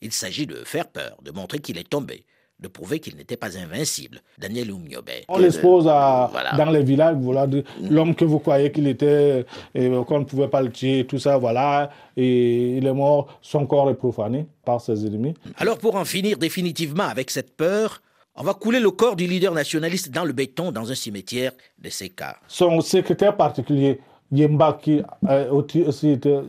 Il 0.00 0.12
s'agit 0.12 0.46
de 0.46 0.54
faire 0.64 0.88
peur, 0.88 1.18
de 1.22 1.30
montrer 1.32 1.58
qu'il 1.58 1.76
est 1.76 1.90
tombé, 1.90 2.24
de 2.60 2.68
prouver 2.68 2.98
qu'il 2.98 3.16
n'était 3.16 3.36
pas 3.36 3.58
invincible. 3.58 4.22
Daniel 4.38 4.72
Oumiobe. 4.72 5.10
On 5.28 5.36
l'expose 5.36 5.86
à, 5.86 6.30
dans 6.56 6.70
les 6.70 6.82
villages, 6.82 7.16
voilà, 7.20 7.46
l'homme 7.82 8.14
que 8.14 8.24
vous 8.24 8.38
croyez 8.38 8.72
qu'il 8.72 8.86
était, 8.86 9.44
et 9.74 9.90
qu'on 10.06 10.20
ne 10.20 10.24
pouvait 10.24 10.48
pas 10.48 10.62
le 10.62 10.72
tuer, 10.72 11.06
tout 11.06 11.18
ça, 11.18 11.36
voilà, 11.36 11.90
et 12.16 12.78
il 12.78 12.86
est 12.86 12.94
mort, 12.94 13.38
son 13.42 13.66
corps 13.66 13.90
est 13.90 13.96
profané 13.96 14.46
par 14.64 14.80
ses 14.80 15.04
ennemis. 15.04 15.34
Alors 15.58 15.76
pour 15.76 15.96
en 15.96 16.06
finir 16.06 16.38
définitivement 16.38 17.04
avec 17.04 17.30
cette 17.30 17.54
peur, 17.54 18.00
on 18.36 18.42
va 18.42 18.54
couler 18.54 18.80
le 18.80 18.90
corps 18.90 19.16
du 19.16 19.26
leader 19.26 19.52
nationaliste 19.52 20.10
dans 20.10 20.24
le 20.24 20.32
béton 20.32 20.72
dans 20.72 20.90
un 20.90 20.94
cimetière 20.94 21.52
de 21.78 21.88
Seka. 21.88 22.36
Son 22.48 22.80
secrétaire 22.80 23.36
particulier, 23.36 24.00
Yemba, 24.32 24.78
qui 24.82 25.02
aussi 25.82 26.10
était 26.10 26.40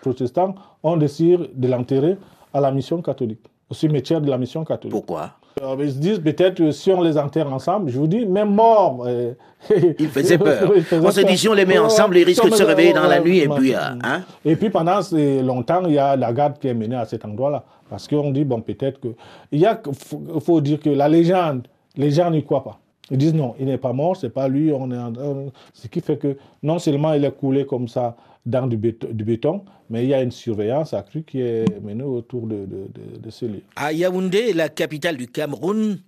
protestant, 0.00 0.54
on 0.82 0.96
décide 0.96 1.50
de 1.54 1.68
l'enterrer 1.68 2.16
à 2.54 2.60
la 2.60 2.70
mission 2.70 3.02
catholique 3.02 3.40
au 3.70 3.74
cimetière 3.74 4.20
de 4.20 4.30
la 4.30 4.38
mission 4.38 4.64
catholique. 4.64 4.92
Pourquoi? 4.92 5.32
Euh, 5.62 5.76
Ils 5.80 5.92
se 5.92 5.98
disent 5.98 6.18
peut-être 6.18 6.70
si 6.70 6.90
on 6.90 7.02
les 7.02 7.16
enterre 7.18 7.52
ensemble, 7.52 7.90
je 7.90 7.98
vous 7.98 8.06
dis, 8.06 8.26
même 8.26 8.54
mort. 8.54 9.04
Euh, 9.06 9.32
il 9.98 10.08
faisait 10.08 10.38
peur. 10.38 10.70
on 10.92 11.10
se 11.10 11.20
dit 11.20 11.36
si 11.36 11.48
on 11.48 11.54
les 11.54 11.66
met 11.66 11.78
ensemble, 11.78 12.16
ils 12.18 12.24
risquent 12.24 12.50
de 12.50 12.54
se 12.54 12.62
réveiller 12.62 12.92
dans 12.92 13.06
la 13.06 13.20
nuit 13.20 13.38
et 13.38 13.48
puis. 13.48 13.74
Hein? 13.74 14.22
Et 14.44 14.56
puis 14.56 14.70
pendant 14.70 15.00
longtemps, 15.42 15.82
il 15.86 15.94
y 15.94 15.98
a 15.98 16.16
la 16.16 16.32
garde 16.32 16.58
qui 16.58 16.68
est 16.68 16.74
menée 16.74 16.96
à 16.96 17.04
cet 17.04 17.24
endroit-là. 17.24 17.64
Parce 17.90 18.06
qu'on 18.06 18.30
dit, 18.30 18.44
bon, 18.44 18.60
peut-être 18.60 19.00
que. 19.00 19.08
Il 19.50 19.60
y 19.60 19.66
a, 19.66 19.80
faut, 19.92 20.40
faut 20.40 20.60
dire 20.60 20.78
que 20.78 20.90
la 20.90 21.08
légende, 21.08 21.66
les 21.96 22.10
gens 22.10 22.30
n'y 22.30 22.44
croient 22.44 22.64
pas. 22.64 22.78
Ils 23.10 23.18
disent 23.18 23.34
non, 23.34 23.54
il 23.58 23.66
n'est 23.66 23.78
pas 23.78 23.92
mort, 23.92 24.16
c'est 24.16 24.30
pas 24.30 24.48
lui. 24.48 24.72
On 24.72 24.90
est 24.90 24.98
en... 24.98 25.12
Ce 25.72 25.88
qui 25.88 26.00
fait 26.00 26.18
que 26.18 26.36
non 26.62 26.78
seulement 26.78 27.14
il 27.14 27.24
est 27.24 27.32
coulé 27.32 27.64
comme 27.64 27.88
ça 27.88 28.16
dans 28.48 28.66
du 28.66 28.76
béton, 28.78 29.64
mais 29.90 30.04
il 30.04 30.08
y 30.08 30.14
a 30.14 30.22
une 30.22 30.30
surveillance 30.30 30.94
accrue 30.94 31.22
qui 31.22 31.40
est 31.40 31.80
menée 31.82 32.02
autour 32.02 32.46
de, 32.46 32.66
ce 33.30 33.44
lieu. 33.44 33.62
À 33.76 33.92
Yaoundé, 33.92 34.52
la 34.54 34.68
capitale 34.68 35.16
du 35.16 35.28
Cameroun, 35.28 36.02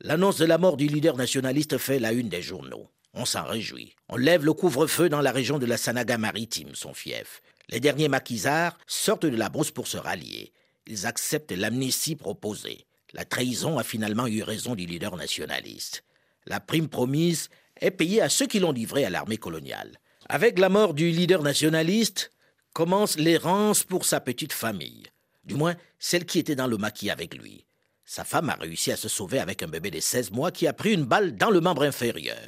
l'annonce 0.00 0.38
de 0.38 0.46
la 0.46 0.58
mort 0.58 0.76
du 0.76 0.86
leader 0.86 1.16
nationaliste 1.16 1.76
fait 1.76 1.98
la 1.98 2.12
une 2.12 2.28
des 2.28 2.42
journaux. 2.42 2.88
On 3.14 3.26
s'en 3.26 3.44
réjouit. 3.44 3.94
On 4.08 4.16
lève 4.16 4.44
le 4.44 4.54
couvre-feu 4.54 5.10
dans 5.10 5.20
la 5.20 5.32
région 5.32 5.58
de 5.58 5.66
la 5.66 5.76
Sanaga 5.76 6.16
maritime, 6.16 6.70
son 6.74 6.94
fief. 6.94 7.42
Les 7.68 7.78
derniers 7.78 8.08
maquisards 8.08 8.78
sortent 8.86 9.26
de 9.26 9.36
la 9.36 9.50
brousse 9.50 9.70
pour 9.70 9.86
se 9.86 9.98
rallier. 9.98 10.52
Ils 10.86 11.06
acceptent 11.06 11.52
l'amnistie 11.52 12.16
proposée. 12.16 12.86
La 13.12 13.26
trahison 13.26 13.78
a 13.78 13.84
finalement 13.84 14.26
eu 14.26 14.42
raison 14.42 14.74
du 14.74 14.86
leader 14.86 15.16
nationaliste. 15.16 16.04
La 16.46 16.58
prime 16.58 16.88
promise 16.88 17.50
est 17.80 17.90
payée 17.90 18.22
à 18.22 18.30
ceux 18.30 18.46
qui 18.46 18.60
l'ont 18.60 18.72
livré 18.72 19.04
à 19.04 19.10
l'armée 19.10 19.36
coloniale. 19.36 19.98
Avec 20.34 20.58
la 20.58 20.70
mort 20.70 20.94
du 20.94 21.10
leader 21.10 21.42
nationaliste, 21.42 22.32
commence 22.72 23.18
l'errance 23.18 23.84
pour 23.84 24.06
sa 24.06 24.18
petite 24.18 24.54
famille, 24.54 25.02
du 25.44 25.56
moins 25.56 25.74
celle 25.98 26.24
qui 26.24 26.38
était 26.38 26.56
dans 26.56 26.68
le 26.68 26.78
maquis 26.78 27.10
avec 27.10 27.36
lui. 27.36 27.66
Sa 28.06 28.24
femme 28.24 28.48
a 28.48 28.54
réussi 28.54 28.90
à 28.90 28.96
se 28.96 29.10
sauver 29.10 29.40
avec 29.40 29.62
un 29.62 29.66
bébé 29.66 29.90
de 29.90 30.00
16 30.00 30.30
mois 30.30 30.50
qui 30.50 30.66
a 30.66 30.72
pris 30.72 30.94
une 30.94 31.04
balle 31.04 31.36
dans 31.36 31.50
le 31.50 31.60
membre 31.60 31.82
inférieur. 31.82 32.38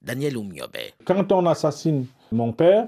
Daniel 0.00 0.36
Oumiobe. 0.36 0.76
Quand 1.04 1.32
on 1.32 1.44
assassine 1.46 2.06
mon 2.30 2.52
père, 2.52 2.86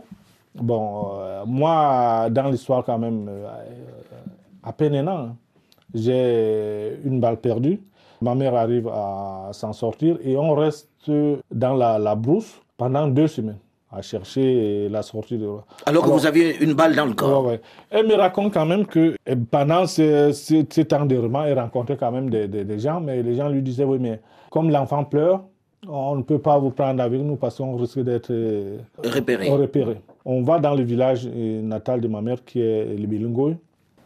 bon, 0.55 1.19
euh, 1.19 1.45
moi, 1.45 2.29
dans 2.31 2.51
l'histoire 2.51 2.85
quand 2.85 3.01
même, 3.01 3.27
euh, 3.29 3.49
à 4.63 4.73
peine 4.73 4.95
un 4.95 5.09
an, 5.09 5.37
j'ai 5.93 7.01
une 7.05 7.19
balle 7.19 7.41
perdue. 7.41 7.81
Ma 8.21 8.37
mère 8.37 8.55
arrive 8.55 8.87
à 8.87 9.51
s'en 9.55 9.73
sortir 9.73 10.19
et 10.23 10.37
on 10.37 10.55
reste 10.55 10.89
dans 11.51 11.75
la 11.75 12.15
brousse 12.15 12.61
pendant 12.77 13.09
deux 13.09 13.27
semaines 13.27 13.59
à 13.93 14.03
chercher 14.03 14.89
la 14.89 15.03
sortie 15.03 15.37
de... 15.37 15.47
Alors 15.47 15.65
que 16.03 16.09
Alors, 16.09 16.19
vous 16.19 16.27
aviez 16.27 16.63
une 16.63 16.75
balle 16.75 16.95
dans 16.95 17.07
le 17.07 17.15
corps. 17.15 17.45
Ouais, 17.45 17.53
ouais. 17.53 17.61
Elle 17.91 18.07
me 18.07 18.15
raconte 18.15 18.55
quand 18.55 18.67
même 18.67 18.87
que 18.87 19.17
pendant 19.51 19.87
ce, 19.87 20.33
ce, 20.33 20.65
cet 20.71 20.93
enterrement, 20.93 21.45
elle 21.45 21.59
rencontrait 21.59 21.97
quand 21.97 22.13
même 22.13 22.31
des, 22.31 22.47
des, 22.47 22.65
des, 22.65 22.79
gens, 22.79 23.01
mais 23.01 23.23
les 23.23 23.35
gens 23.35 23.49
lui 23.49 23.63
disaient, 23.63 23.85
oui, 23.85 23.99
mais 24.01 24.21
comme 24.51 24.71
l'enfant 24.71 25.05
pleure, 25.05 25.43
on 25.89 26.17
ne 26.17 26.23
peut 26.23 26.39
pas 26.39 26.59
vous 26.59 26.71
prendre 26.71 27.03
avec 27.03 27.21
nous 27.21 27.37
parce 27.37 27.57
qu'on 27.57 27.77
risque 27.77 28.01
d'être 28.01 28.33
repéré. 29.03 29.51
repéré. 29.51 29.97
On 30.25 30.43
va 30.43 30.59
dans 30.59 30.75
le 30.75 30.85
village 30.85 31.27
natal 31.27 32.01
de 32.01 32.09
ma 32.09 32.21
mère 32.21 32.45
qui 32.45 32.61
est 32.61 32.85
le 32.85 33.07
Bilingoy. 33.07 33.57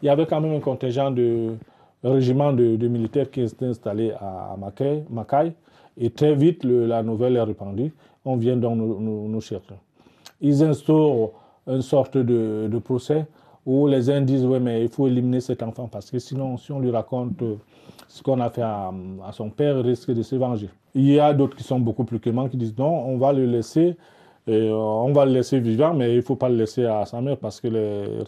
Il 0.01 0.05
y 0.05 0.09
avait 0.09 0.25
quand 0.25 0.41
même 0.41 0.53
un 0.55 0.59
contingent 0.59 1.11
de 1.11 1.55
un 2.03 2.13
régiment 2.13 2.53
de, 2.53 2.75
de, 2.75 2.87
militaires 2.87 3.31
qui 3.31 3.41
était 3.41 3.65
installé 3.65 4.11
à 4.11 4.55
Makai, 4.59 5.53
et 5.97 6.09
très 6.11 6.35
vite 6.35 6.63
le, 6.63 6.85
la 6.85 7.01
nouvelle 7.01 7.35
est 7.35 7.41
répandue 7.41 7.93
on 8.25 8.35
vient 8.35 8.55
nous, 8.55 9.27
nous, 9.27 9.41
chercher. 9.41 9.75
Ils 10.41 10.63
instaurent 10.63 11.31
une 11.67 11.81
sorte 11.81 12.17
de, 12.17 12.79
procès 12.83 13.25
où 13.65 13.87
les 13.87 14.09
uns 14.09 14.21
disent 14.21 14.45
oui 14.45 14.59
mais 14.59 14.83
il 14.83 14.89
faut 14.89 15.07
éliminer 15.07 15.41
cet 15.41 15.63
enfant 15.63 15.87
parce 15.87 16.11
que 16.11 16.19
sinon 16.19 16.57
si 16.57 16.71
on 16.71 16.79
lui 16.79 16.91
raconte 16.91 17.41
ce 18.07 18.21
qu'on 18.21 18.39
a 18.39 18.49
fait 18.49 18.61
à, 18.61 18.91
son 19.31 19.49
père, 19.49 19.77
il 19.79 19.85
risque 19.87 20.11
de 20.11 20.21
se 20.21 20.35
venger. 20.35 20.69
Il 20.93 21.09
y 21.09 21.19
a 21.19 21.33
d'autres 21.33 21.55
qui 21.55 21.63
sont 21.63 21.79
beaucoup 21.79 22.03
plus 22.03 22.19
cléments 22.19 22.47
qui 22.47 22.57
disent 22.57 22.77
non, 22.77 23.05
on 23.07 23.17
va 23.17 23.33
le 23.33 23.45
laisser, 23.45 23.97
et 24.47 24.69
on 24.71 25.11
va 25.11 25.25
le 25.25 25.31
laisser 25.31 25.59
vivant, 25.59 25.93
mais 25.93 26.11
il 26.11 26.17
ne 26.17 26.21
faut 26.21 26.35
pas 26.35 26.49
le 26.49 26.55
laisser 26.55 26.85
à 26.85 27.05
sa 27.05 27.19
mère 27.19 27.37
parce 27.37 27.59
qu'il 27.59 27.75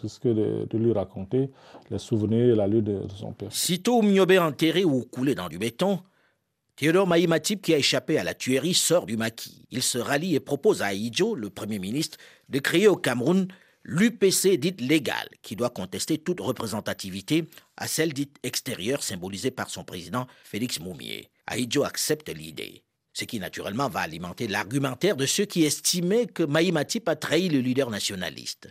risque 0.01 0.27
de, 0.27 0.67
lui 0.73 0.91
raconter 0.91 1.51
les 1.91 1.99
souvenirs 1.99 2.53
et 2.53 2.55
la 2.55 2.67
lutte 2.67 2.85
de, 2.85 3.03
de 3.03 3.11
son 3.15 3.31
père. 3.31 3.49
Sitôt 3.51 4.01
Miobé 4.01 4.39
enterré 4.39 4.83
ou 4.83 5.03
coulé 5.03 5.35
dans 5.35 5.47
du 5.47 5.59
béton, 5.59 5.99
Théodore 6.77 7.07
Maïmatip, 7.07 7.63
qui 7.63 7.73
a 7.73 7.79
échappé 7.79 8.19
à 8.19 8.23
la 8.23 8.35
tuerie, 8.35 8.75
sort 8.75 9.07
du 9.07 9.17
maquis. 9.17 9.65
Il 9.71 9.81
se 9.81 9.97
rallie 9.97 10.35
et 10.35 10.39
propose 10.39 10.83
à 10.83 10.87
Aïdjo, 10.87 11.33
le 11.33 11.49
Premier 11.49 11.79
ministre, 11.79 12.19
de 12.49 12.59
créer 12.59 12.87
au 12.87 12.95
Cameroun 12.95 13.47
l'UPC 13.83 14.57
dite 14.59 14.79
légale, 14.79 15.27
qui 15.41 15.55
doit 15.55 15.71
contester 15.71 16.19
toute 16.19 16.39
représentativité 16.39 17.45
à 17.77 17.87
celle 17.87 18.13
dite 18.13 18.37
extérieure, 18.43 19.01
symbolisée 19.01 19.49
par 19.49 19.71
son 19.71 19.83
président 19.83 20.27
Félix 20.43 20.79
Moumier. 20.79 21.31
Aïdjo 21.47 21.83
accepte 21.83 22.29
l'idée, 22.29 22.83
ce 23.11 23.25
qui 23.25 23.39
naturellement 23.39 23.89
va 23.89 24.01
alimenter 24.01 24.47
l'argumentaire 24.47 25.15
de 25.15 25.25
ceux 25.25 25.45
qui 25.45 25.63
estimaient 25.63 26.27
que 26.27 26.43
Maïmatip 26.43 27.09
a 27.09 27.15
trahi 27.15 27.49
le 27.49 27.57
leader 27.57 27.89
nationaliste. 27.89 28.67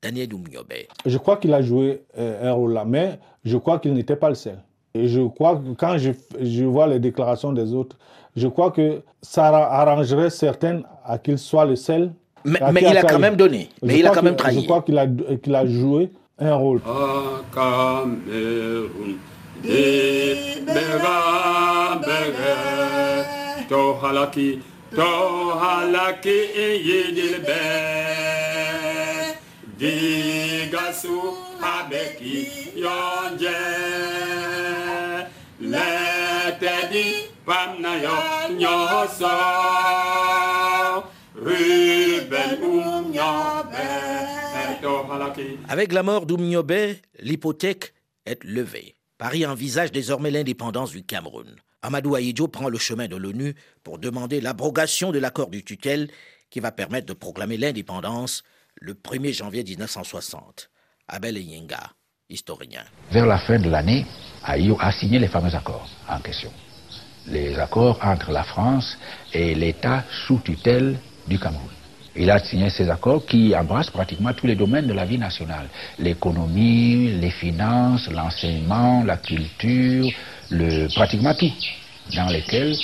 Daniel 0.00 0.32
Oumiobe. 0.32 0.72
Je 1.04 1.18
crois 1.18 1.36
qu'il 1.36 1.52
a 1.52 1.60
joué 1.60 2.04
un 2.16 2.52
rôle 2.52 2.72
là, 2.72 2.86
mais 2.86 3.18
je 3.44 3.58
crois 3.58 3.78
qu'il 3.78 3.92
n'était 3.92 4.16
pas 4.16 4.30
le 4.30 4.34
seul. 4.34 4.58
Et 4.94 5.08
je 5.08 5.20
crois 5.20 5.56
que 5.56 5.72
quand 5.78 5.98
je, 5.98 6.10
je, 6.40 6.64
vois 6.64 6.86
les 6.86 6.98
déclarations 6.98 7.52
des 7.52 7.72
autres, 7.74 7.96
je 8.36 8.48
crois 8.48 8.70
que 8.70 9.02
ça 9.22 9.46
arrangerait 9.46 10.30
certaines 10.30 10.82
à 11.04 11.18
qu'il 11.18 11.38
soit 11.38 11.64
le 11.64 11.76
seul. 11.76 12.12
Mais, 12.44 12.58
mais 12.72 12.82
il 12.82 12.96
a 12.96 13.02
quand 13.02 13.18
même 13.18 13.36
donné. 13.36 13.68
Mais 13.82 13.94
je 13.94 13.98
il 13.98 14.06
a 14.06 14.10
quand 14.10 14.22
même 14.22 14.36
trahi. 14.36 14.60
Je 14.60 14.64
crois 14.64 14.82
qu'il 14.82 14.98
a, 14.98 15.06
qu 15.06 15.54
a 15.54 15.66
joué 15.66 16.10
un 16.38 16.54
rôle. 16.54 16.80
Digasu 29.80 31.16
yonje 32.76 33.56
letedi 35.60 37.28
pamnayo 37.46 38.48
nyoso 38.58 39.28
ruben 41.34 42.62
umnyobe 42.62 43.86
tohalaki 44.80 45.58
Avec 45.68 45.92
la 45.92 46.02
mort 46.02 46.26
d'Oumniobé, 46.26 47.00
l'hypothèque 47.20 47.94
est 48.26 48.42
levée. 48.44 48.96
Paris 49.18 49.44
envisage 49.46 49.92
désormais 49.92 50.30
l'indépendance 50.30 50.92
du 50.92 51.02
Cameroun. 51.04 51.56
Amadou 51.82 52.14
Ahidjo 52.14 52.48
prend 52.48 52.68
le 52.68 52.78
chemin 52.78 53.06
de 53.08 53.16
l'ONU 53.16 53.54
pour 53.82 53.98
demander 53.98 54.40
l'abrogation 54.40 55.12
de 55.12 55.18
l'accord 55.18 55.48
du 55.48 55.62
tutelle 55.64 56.08
qui 56.50 56.60
va 56.60 56.72
permettre 56.72 57.06
de 57.06 57.12
proclamer 57.12 57.56
l'indépendance 57.56 58.42
le 58.76 58.94
1er 58.94 59.32
janvier 59.32 59.62
1960. 59.64 60.70
Abel 61.08 61.36
Eyenga, 61.36 61.92
historien. 62.28 62.84
Vers 63.12 63.26
la 63.26 63.38
fin 63.38 63.58
de 63.58 63.68
l'année, 63.68 64.06
Aïo 64.44 64.76
a 64.80 64.92
signé 64.92 65.18
les 65.18 65.28
fameux 65.28 65.54
accords 65.54 65.88
en 66.08 66.18
question. 66.18 66.50
Les 67.26 67.58
accords 67.58 67.98
entre 68.02 68.32
la 68.32 68.44
France 68.44 68.96
et 69.32 69.54
l'État 69.54 70.04
sous 70.26 70.38
tutelle 70.38 70.98
du 71.26 71.38
Cameroun. 71.38 71.68
Il 72.16 72.30
a 72.30 72.38
signé 72.40 72.70
ces 72.70 72.90
accords 72.90 73.24
qui 73.24 73.54
embrassent 73.54 73.90
pratiquement 73.90 74.32
tous 74.32 74.46
les 74.46 74.56
domaines 74.56 74.86
de 74.86 74.92
la 74.92 75.04
vie 75.04 75.18
nationale. 75.18 75.68
L'économie, 75.98 77.12
les 77.20 77.30
finances, 77.30 78.10
l'enseignement, 78.10 79.04
la 79.04 79.16
culture, 79.18 80.10
le, 80.50 80.88
pratiquement 80.94 81.34
tout. 81.34 81.52
Dans 82.16 82.26
lesquels 82.26 82.74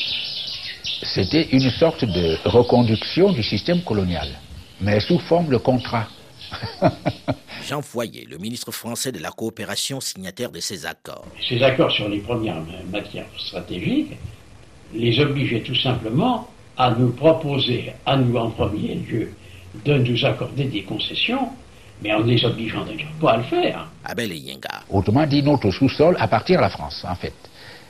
c'était 1.02 1.48
une 1.50 1.70
sorte 1.70 2.04
de 2.04 2.38
reconduction 2.44 3.32
du 3.32 3.42
système 3.42 3.82
colonial, 3.82 4.28
mais 4.80 5.00
sous 5.00 5.18
forme 5.18 5.48
de 5.48 5.56
contrat. 5.56 6.06
Jean 7.66 7.82
Foyer, 7.82 8.26
le 8.30 8.38
ministre 8.38 8.70
français 8.70 9.12
de 9.12 9.18
la 9.18 9.30
coopération 9.30 10.00
signataire 10.00 10.50
de 10.50 10.60
ces 10.60 10.86
accords. 10.86 11.26
Ces 11.48 11.62
accords 11.62 11.90
sur 11.90 12.08
les 12.08 12.20
premières 12.20 12.62
matières 12.90 13.26
stratégiques 13.38 14.12
les 14.94 15.18
obligeaient 15.20 15.62
tout 15.62 15.74
simplement 15.74 16.48
à 16.76 16.90
nous 16.90 17.10
proposer, 17.12 17.92
à 18.04 18.16
nous 18.16 18.36
en 18.36 18.50
premier 18.50 18.94
lieu, 18.94 19.32
de 19.84 19.94
nous 19.94 20.24
accorder 20.24 20.64
des 20.64 20.82
concessions, 20.82 21.48
mais 22.02 22.12
en 22.12 22.20
les 22.20 22.44
obligeant 22.44 22.84
d'ailleurs 22.84 23.12
pas 23.20 23.32
à 23.32 23.36
le 23.38 23.42
faire. 23.44 23.88
Abel 24.04 24.32
Eyenga. 24.32 24.82
Autrement 24.90 25.26
dit, 25.26 25.42
notre 25.42 25.70
sous-sol 25.70 26.16
appartient 26.18 26.54
à 26.54 26.60
la 26.60 26.70
France, 26.70 27.04
en 27.08 27.14
fait. 27.14 27.34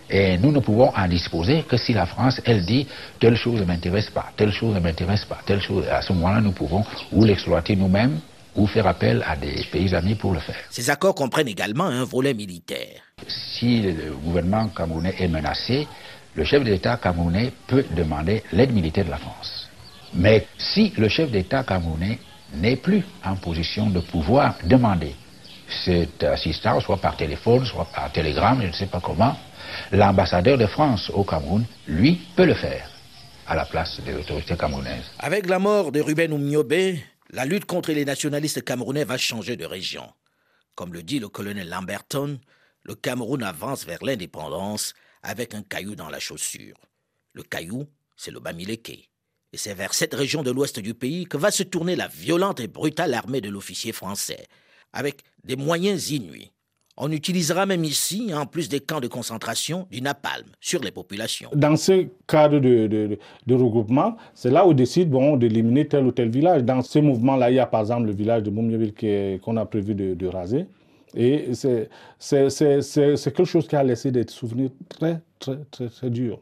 Et 0.08 0.38
nous 0.38 0.52
ne 0.52 0.60
pouvons 0.60 0.92
en 0.94 1.08
disposer 1.08 1.64
que 1.68 1.76
si 1.76 1.92
la 1.92 2.06
France, 2.06 2.40
elle 2.44 2.64
dit 2.64 2.86
telle 3.18 3.36
chose 3.36 3.60
ne 3.60 3.66
m'intéresse 3.66 4.08
pas, 4.10 4.26
telle 4.36 4.52
chose 4.52 4.74
ne 4.74 4.80
m'intéresse 4.80 5.24
pas, 5.24 5.38
telle 5.44 5.60
chose. 5.60 5.84
À 5.88 6.00
ce 6.00 6.12
moment-là, 6.12 6.40
nous 6.40 6.52
pouvons 6.52 6.84
ou 7.10 7.24
l'exploiter 7.24 7.74
nous-mêmes 7.74 8.20
ou 8.56 8.66
faire 8.66 8.86
appel 8.86 9.24
à 9.26 9.36
des 9.36 9.64
pays 9.70 9.94
amis 9.94 10.14
pour 10.14 10.32
le 10.32 10.40
faire. 10.40 10.64
Ces 10.70 10.90
accords 10.90 11.14
comprennent 11.14 11.48
également 11.48 11.84
un 11.84 12.04
volet 12.04 12.34
militaire. 12.34 13.00
Si 13.28 13.82
le 13.82 14.12
gouvernement 14.12 14.68
camerounais 14.68 15.14
est 15.18 15.28
menacé, 15.28 15.86
le 16.34 16.44
chef 16.44 16.64
d'État 16.64 16.96
camerounais 16.96 17.52
peut 17.66 17.84
demander 17.96 18.42
l'aide 18.52 18.72
militaire 18.72 19.04
de 19.04 19.10
la 19.10 19.18
France. 19.18 19.68
Mais 20.14 20.46
si 20.58 20.92
le 20.96 21.08
chef 21.08 21.30
d'État 21.30 21.64
camerounais 21.64 22.18
n'est 22.54 22.76
plus 22.76 23.02
en 23.24 23.36
position 23.36 23.90
de 23.90 24.00
pouvoir 24.00 24.56
demander 24.64 25.14
cette 25.84 26.22
assistance, 26.22 26.84
soit 26.84 26.98
par 26.98 27.16
téléphone, 27.16 27.64
soit 27.64 27.86
par 27.94 28.12
télégramme, 28.12 28.62
je 28.62 28.68
ne 28.68 28.72
sais 28.72 28.86
pas 28.86 29.00
comment, 29.00 29.36
l'ambassadeur 29.92 30.56
de 30.58 30.66
France 30.66 31.10
au 31.12 31.24
Cameroun, 31.24 31.64
lui, 31.88 32.20
peut 32.36 32.44
le 32.44 32.54
faire 32.54 32.88
à 33.48 33.54
la 33.54 33.64
place 33.64 34.00
des 34.04 34.14
autorités 34.14 34.56
camerounaises. 34.56 35.10
Avec 35.18 35.48
la 35.48 35.58
mort 35.58 35.92
de 35.92 36.00
Ruben 36.00 36.32
Oumniobé, 36.32 37.02
la 37.30 37.44
lutte 37.44 37.64
contre 37.64 37.92
les 37.92 38.04
nationalistes 38.04 38.62
camerounais 38.64 39.04
va 39.04 39.18
changer 39.18 39.56
de 39.56 39.64
région. 39.64 40.12
Comme 40.74 40.92
le 40.92 41.02
dit 41.02 41.18
le 41.18 41.28
colonel 41.28 41.68
Lamberton, 41.68 42.38
le 42.82 42.94
Cameroun 42.94 43.42
avance 43.42 43.84
vers 43.84 44.04
l'indépendance 44.04 44.94
avec 45.22 45.54
un 45.54 45.62
caillou 45.62 45.96
dans 45.96 46.08
la 46.08 46.20
chaussure. 46.20 46.76
Le 47.32 47.42
caillou, 47.42 47.86
c'est 48.16 48.30
le 48.30 48.38
Bamileke. 48.38 49.10
Et 49.52 49.56
c'est 49.56 49.74
vers 49.74 49.92
cette 49.92 50.14
région 50.14 50.42
de 50.42 50.50
l'ouest 50.50 50.78
du 50.78 50.94
pays 50.94 51.24
que 51.24 51.36
va 51.36 51.50
se 51.50 51.64
tourner 51.64 51.96
la 51.96 52.08
violente 52.08 52.60
et 52.60 52.68
brutale 52.68 53.14
armée 53.14 53.40
de 53.40 53.48
l'officier 53.48 53.92
français, 53.92 54.46
avec 54.92 55.22
des 55.42 55.56
moyens 55.56 56.10
inuits. 56.10 56.52
On 56.98 57.12
utilisera 57.12 57.66
même 57.66 57.84
ici, 57.84 58.32
en 58.34 58.46
plus 58.46 58.68
des 58.68 58.80
camps 58.80 59.00
de 59.00 59.06
concentration, 59.06 59.86
du 59.90 60.00
napalm 60.00 60.46
sur 60.60 60.80
les 60.82 60.90
populations. 60.90 61.50
Dans 61.54 61.76
ce 61.76 62.06
cadre 62.26 62.58
de, 62.58 62.86
de, 62.86 63.18
de 63.46 63.54
regroupement, 63.54 64.16
c'est 64.34 64.50
là 64.50 64.66
où 64.66 64.70
on 64.70 64.72
décide 64.72 65.10
bon, 65.10 65.36
d'éliminer 65.36 65.86
tel 65.86 66.06
ou 66.06 66.12
tel 66.12 66.30
village. 66.30 66.64
Dans 66.64 66.80
ce 66.82 66.98
mouvement-là, 66.98 67.50
il 67.50 67.56
y 67.56 67.58
a 67.58 67.66
par 67.66 67.82
exemple 67.82 68.06
le 68.06 68.14
village 68.14 68.42
de 68.44 68.50
Moumyaville 68.50 68.94
qu'on 69.40 69.56
a 69.58 69.66
prévu 69.66 69.94
de, 69.94 70.14
de 70.14 70.26
raser. 70.26 70.66
Et 71.14 71.54
c'est 71.54 71.88
quelque 72.18 73.44
chose 73.44 73.68
qui 73.68 73.76
a 73.76 73.82
laissé 73.82 74.10
des 74.10 74.26
souvenirs 74.28 74.70
très, 74.88 75.20
très, 75.38 75.58
très, 75.70 75.88
très 75.88 76.10
durs. 76.10 76.40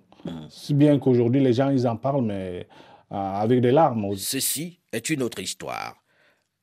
Si 0.49 0.73
bien 0.73 0.99
qu'aujourd'hui, 0.99 1.43
les 1.43 1.53
gens, 1.53 1.71
ils 1.71 1.87
en 1.87 1.97
parlent, 1.97 2.25
mais 2.25 2.67
euh, 3.13 3.17
avec 3.17 3.61
des 3.61 3.71
larmes. 3.71 4.17
Ceci 4.17 4.81
est 4.93 5.11
une 5.11 5.23
autre 5.23 5.41
histoire. 5.41 5.97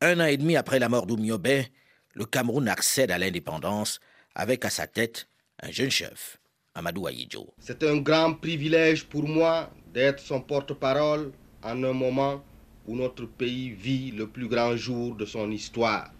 Un 0.01 0.19
an 0.19 0.25
et 0.25 0.37
demi 0.37 0.55
après 0.55 0.79
la 0.79 0.89
mort 0.89 1.05
d'Oumyobé, 1.05 1.67
le 2.13 2.25
Cameroun 2.25 2.67
accède 2.67 3.11
à 3.11 3.17
l'indépendance 3.17 3.99
avec 4.35 4.65
à 4.65 4.69
sa 4.69 4.87
tête 4.87 5.27
un 5.61 5.71
jeune 5.71 5.91
chef, 5.91 6.37
Amadou 6.75 7.07
Ahidjo. 7.07 7.53
C'est 7.59 7.83
un 7.83 7.97
grand 7.97 8.33
privilège 8.33 9.05
pour 9.05 9.27
moi 9.27 9.69
d'être 9.93 10.19
son 10.19 10.41
porte-parole 10.41 11.31
en 11.63 11.83
un 11.83 11.93
moment 11.93 12.43
où 12.87 12.95
notre 12.95 13.25
pays 13.25 13.69
vit 13.71 14.11
le 14.11 14.27
plus 14.27 14.47
grand 14.47 14.75
jour 14.75 15.15
de 15.15 15.25
son 15.25 15.51
histoire. 15.51 16.11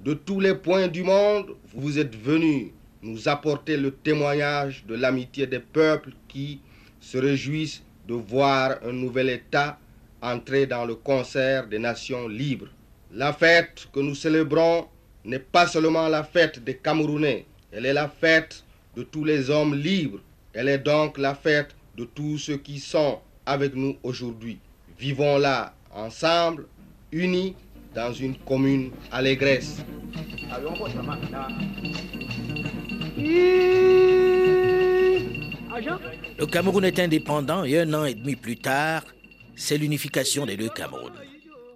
De 0.00 0.14
tous 0.14 0.40
les 0.40 0.54
points 0.54 0.88
du 0.88 1.02
monde, 1.02 1.56
vous 1.74 1.98
êtes 1.98 2.14
venus 2.16 2.72
nous 3.02 3.28
apporter 3.28 3.76
le 3.76 3.92
témoignage 3.92 4.84
de 4.86 4.94
l'amitié 4.94 5.46
des 5.46 5.60
peuples 5.60 6.12
qui 6.26 6.60
se 7.00 7.18
réjouissent 7.18 7.82
de 8.06 8.14
voir 8.14 8.78
un 8.84 8.92
nouvel 8.92 9.28
État 9.30 9.78
entrer 10.20 10.66
dans 10.66 10.84
le 10.84 10.96
concert 10.96 11.68
des 11.68 11.78
nations 11.78 12.26
libres. 12.26 12.68
La 13.12 13.32
fête 13.32 13.88
que 13.92 14.00
nous 14.00 14.14
célébrons 14.14 14.88
n'est 15.24 15.38
pas 15.38 15.66
seulement 15.66 16.08
la 16.08 16.24
fête 16.24 16.62
des 16.62 16.76
Camerounais, 16.76 17.46
elle 17.72 17.86
est 17.86 17.92
la 17.92 18.08
fête 18.08 18.64
de 18.96 19.02
tous 19.02 19.24
les 19.24 19.50
hommes 19.50 19.74
libres. 19.74 20.20
Elle 20.54 20.68
est 20.68 20.78
donc 20.78 21.18
la 21.18 21.34
fête 21.34 21.76
de 21.96 22.04
tous 22.04 22.38
ceux 22.38 22.56
qui 22.56 22.78
sont 22.80 23.20
avec 23.46 23.74
nous 23.74 23.96
aujourd'hui. 24.02 24.58
Vivons 24.98 25.38
là 25.38 25.74
ensemble, 25.94 26.66
unis 27.12 27.54
dans 27.94 28.12
une 28.12 28.36
commune 28.38 28.90
allégresse. 29.12 29.78
Le 36.38 36.46
Cameroun 36.46 36.84
est 36.84 36.98
indépendant 36.98 37.64
et 37.64 37.78
un 37.78 37.92
an 37.94 38.04
et 38.04 38.14
demi 38.14 38.34
plus 38.36 38.56
tard, 38.56 39.04
c'est 39.56 39.76
l'unification 39.78 40.46
des 40.46 40.56
deux 40.56 40.70
Camerouns. 40.70 41.12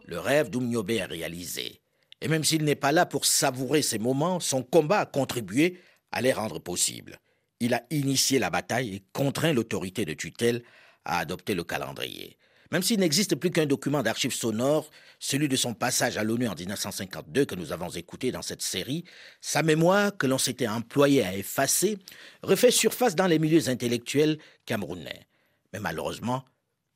Le 0.07 0.19
rêve 0.19 0.51
d'Oumniobé 0.51 0.97
est 0.97 1.05
réalisé. 1.05 1.82
Et 2.23 2.29
même 2.29 2.45
s'il 2.45 2.63
n'est 2.63 2.77
pas 2.77 2.93
là 2.93 3.05
pour 3.05 3.27
savourer 3.27 3.83
ces 3.83 3.99
moments, 3.99 4.39
son 4.39 4.63
combat 4.63 5.01
a 5.01 5.07
contribué 5.07 5.81
à 6.13 6.23
les 6.23 6.33
rendre 6.33 6.61
possibles. 6.61 7.19
Il 7.59 7.75
a 7.75 7.83
initié 7.91 8.39
la 8.39 8.49
bataille 8.49 8.95
et 8.95 9.03
contraint 9.13 9.53
l'autorité 9.53 10.05
de 10.05 10.15
tutelle 10.15 10.63
à 11.05 11.19
adopter 11.19 11.55
le 11.55 11.65
calendrier. 11.65 12.39
Même 12.71 12.83
s'il 12.83 13.01
n'existe 13.01 13.35
plus 13.35 13.51
qu'un 13.51 13.67
document 13.67 14.05
d'archives 14.05 14.35
sonores, 14.35 14.89
celui 15.19 15.49
de 15.49 15.57
son 15.57 15.75
passage 15.75 16.17
à 16.17 16.23
l'ONU 16.23 16.47
en 16.47 16.55
1952 16.55 17.45
que 17.45 17.57
nous 17.57 17.73
avons 17.73 17.91
écouté 17.91 18.31
dans 18.31 18.41
cette 18.41 18.63
série, 18.63 19.05
sa 19.41 19.65
mémoire 19.65 20.17
que 20.17 20.29
l'on 20.29 20.39
s'était 20.39 20.69
employé 20.69 21.25
à 21.25 21.35
effacer 21.35 21.99
refait 22.45 22.71
surface 22.71 23.17
dans 23.17 23.27
les 23.27 23.41
milieux 23.41 23.69
intellectuels 23.69 24.39
camerounais, 24.65 25.27
mais 25.73 25.81
malheureusement 25.81 26.45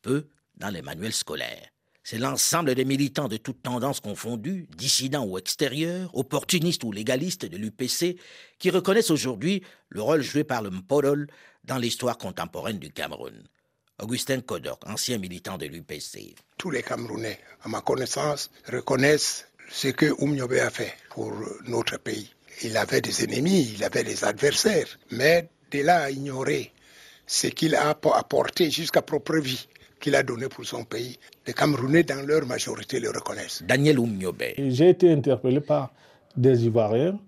peu 0.02 0.28
dans 0.54 0.70
les 0.70 0.82
manuels 0.82 1.12
scolaires. 1.12 1.68
C'est 2.09 2.18
l'ensemble 2.18 2.76
des 2.76 2.84
militants 2.84 3.26
de 3.26 3.36
toutes 3.36 3.64
tendances 3.64 3.98
confondues, 3.98 4.68
dissidents 4.76 5.24
ou 5.24 5.38
extérieurs, 5.38 6.09
opportunistes 6.16 6.84
ou 6.84 6.92
légalistes 6.92 7.46
de 7.46 7.57
l'UPC, 7.57 8.16
qui 8.61 8.70
reconnaissent 8.70 9.11
aujourd'hui 9.11 9.64
le 9.88 10.02
rôle 10.02 10.22
joué 10.22 10.44
par 10.44 10.62
le 10.62 10.70
Mpodol 10.70 11.26
dans 11.64 11.78
l'histoire 11.78 12.16
contemporaine 12.16 12.78
du 12.78 12.92
Cameroun. 12.92 13.34
Augustin 14.00 14.40
Kodok, 14.40 14.86
ancien 14.86 15.18
militant 15.18 15.59
de 15.59 15.66
l'UPC. 15.66 16.36
Tous 16.57 16.70
les 16.70 16.84
Camerounais, 16.84 17.40
à 17.64 17.68
ma 17.68 17.80
connaissance, 17.80 18.52
reconnaissent 18.70 19.48
ce 19.68 19.88
que 19.88 20.14
Oumniobé 20.22 20.61
a 20.61 20.70
fait 20.70 20.94
pour 21.11 21.32
notre 21.66 21.98
pays. 21.98 22.30
Il 22.62 22.76
avait 22.76 23.00
des 23.00 23.24
ennemis, 23.24 23.72
il 23.74 23.82
avait 23.82 24.04
des 24.04 24.22
adversaires, 24.22 24.96
mais 25.11 25.48
de 25.72 25.80
là 25.80 26.02
à 26.02 26.11
ignorer 26.12 26.70
ce 27.26 27.48
qu'il 27.48 27.74
a 27.74 27.88
apporté 27.88 28.70
jusqu'à 28.70 29.02
propre 29.02 29.38
vie 29.38 29.66
qu'il 30.01 30.14
a 30.14 30.22
donné 30.22 30.49
pour 30.49 30.64
son 30.64 30.84
pays, 30.84 31.18
les 31.47 31.53
Camerounais 31.53 32.03
dans 32.03 32.24
leur 32.26 32.47
majorité 32.47 33.01
le 33.01 33.11
reconnaissent. 33.11 33.62
Daniel 33.66 33.99
Oumniobé. 33.99 34.55
J'ai 34.59 34.90
été 34.90 35.11
interpellé 35.11 35.61
par 35.61 35.92
des 36.36 36.66
Ivoiriens, 36.66 37.18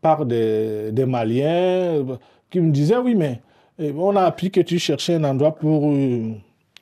par 0.00 0.24
des, 0.24 0.92
des 0.92 1.06
Maliens, 1.06 2.04
qui 2.50 2.60
me 2.60 2.70
disaient 2.70 2.98
oui 2.98 3.14
mais 3.14 3.40
on 3.78 4.16
a 4.16 4.22
appris 4.22 4.50
que 4.50 4.60
tu 4.60 4.78
cherchais 4.78 5.14
un 5.14 5.24
endroit 5.24 5.54
pour, 5.54 5.92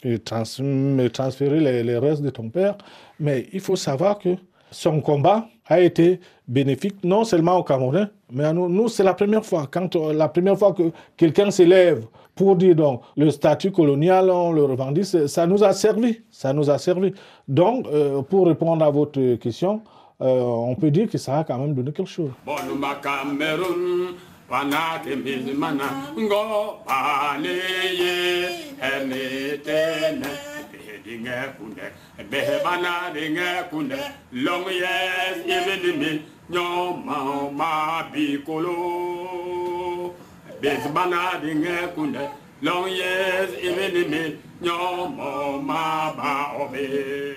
et 0.04 0.18
trans 0.20 0.44
me 0.60 1.08
transférer 1.08 1.60
les, 1.60 1.82
les 1.82 1.98
restes 1.98 2.22
de 2.22 2.30
ton 2.30 2.48
père. 2.50 2.76
Mais 3.18 3.48
il 3.52 3.60
faut 3.60 3.76
savoir 3.76 4.18
que 4.18 4.36
son 4.70 5.00
combat 5.00 5.48
a 5.66 5.80
été 5.80 6.20
bénéfique 6.46 6.96
non 7.02 7.24
seulement 7.24 7.56
aux 7.58 7.62
Camerounais, 7.62 8.06
mais 8.30 8.44
à 8.44 8.52
nous. 8.52 8.68
Nous, 8.68 8.88
c'est 8.88 9.02
la 9.04 9.14
première 9.14 9.44
fois, 9.44 9.66
quand, 9.70 9.96
euh, 9.96 10.12
la 10.12 10.28
première 10.28 10.58
fois 10.58 10.72
que 10.72 10.90
quelqu'un 11.16 11.50
s'élève 11.50 12.04
pour 12.34 12.56
dire 12.56 12.74
donc 12.74 13.02
le 13.16 13.30
statut 13.30 13.70
colonial, 13.70 14.28
on 14.30 14.52
le 14.52 14.64
revendique, 14.64 15.04
ça 15.04 15.46
nous 15.46 15.62
a 15.62 15.72
servi. 15.72 16.20
Ça 16.30 16.52
nous 16.52 16.68
a 16.68 16.78
servi. 16.78 17.12
Donc, 17.48 17.86
euh, 17.86 18.22
pour 18.22 18.46
répondre 18.46 18.84
à 18.84 18.90
votre 18.90 19.36
question, 19.36 19.82
euh, 20.20 20.40
on 20.42 20.74
peut 20.74 20.90
dire 20.90 21.08
que 21.08 21.18
ça 21.18 21.38
a 21.38 21.44
quand 21.44 21.58
même 21.58 21.74
donné 21.74 21.92
quelque 21.92 22.08
chose. 22.10 22.30
Bonuma 22.44 23.00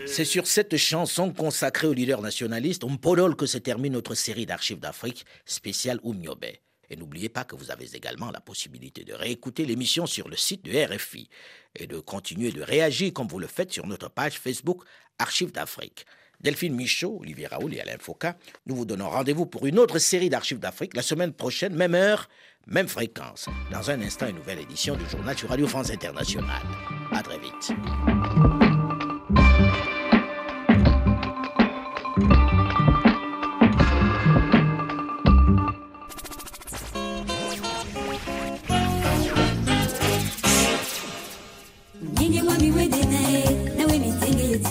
C'est 0.06 0.26
sur 0.26 0.48
cette 0.48 0.78
chanson 0.78 1.34
consacrée 1.34 1.88
au 1.88 1.94
leader 1.94 2.22
nationaliste, 2.22 2.86
Mpodol, 2.86 3.36
que 3.36 3.46
se 3.46 3.58
termine 3.58 3.94
notre 3.94 4.16
série 4.16 4.46
d'archives 4.46 4.80
d'Afrique 4.80 5.26
spéciale 5.46 6.00
Oumniobe. 6.04 6.46
Et 6.90 6.96
n'oubliez 6.96 7.30
pas 7.30 7.44
que 7.44 7.56
vous 7.56 7.72
avez 7.72 7.96
également 7.96 8.32
la 8.32 8.40
possibilité 8.40 9.04
de 9.04 9.14
réécouter 9.14 9.66
l'émission 9.66 10.06
sur 10.06 10.30
le 10.30 10.36
site 10.36 10.64
de 10.64 10.72
RFI 10.72 11.30
et 11.76 11.88
de 11.88 12.00
continuer 12.00 12.52
de 12.52 12.62
réagir 12.62 13.14
comme 13.14 13.28
vous 13.28 13.40
le 13.40 13.48
faites 13.48 13.72
sur 13.72 13.88
notre 13.88 14.10
page 14.10 14.40
Facebook 14.40 14.84
Archives 15.20 15.52
d'Afrique. 15.52 16.06
Delphine 16.40 16.76
Michaud, 16.76 17.18
Olivier 17.22 17.48
Raoul 17.48 17.74
et 17.74 17.82
Alain 17.82 17.98
Foucault, 18.00 18.34
nous 18.68 18.76
vous 18.76 18.86
donnons 18.86 19.10
rendez-vous 19.10 19.48
pour 19.48 19.66
une 19.66 19.80
autre 19.80 19.98
série 19.98 20.30
d'archives 20.30 20.60
d'Afrique 20.60 20.96
la 20.96 21.02
semaine 21.02 21.34
prochaine, 21.34 21.74
même 21.74 21.96
heure, 21.96 22.30
même 22.68 22.88
fréquence. 22.88 23.48
Dans 23.72 23.90
un 23.90 24.02
instant, 24.02 24.28
une 24.28 24.36
nouvelle 24.36 24.60
édition 24.60 24.96
du 24.96 25.10
journal 25.10 25.38
sur 25.38 25.50
Radio 25.50 25.68
France 25.68 25.90
Internationale. 25.90 26.64
À 27.12 27.24
très 27.24 27.40
vite. 27.40 28.67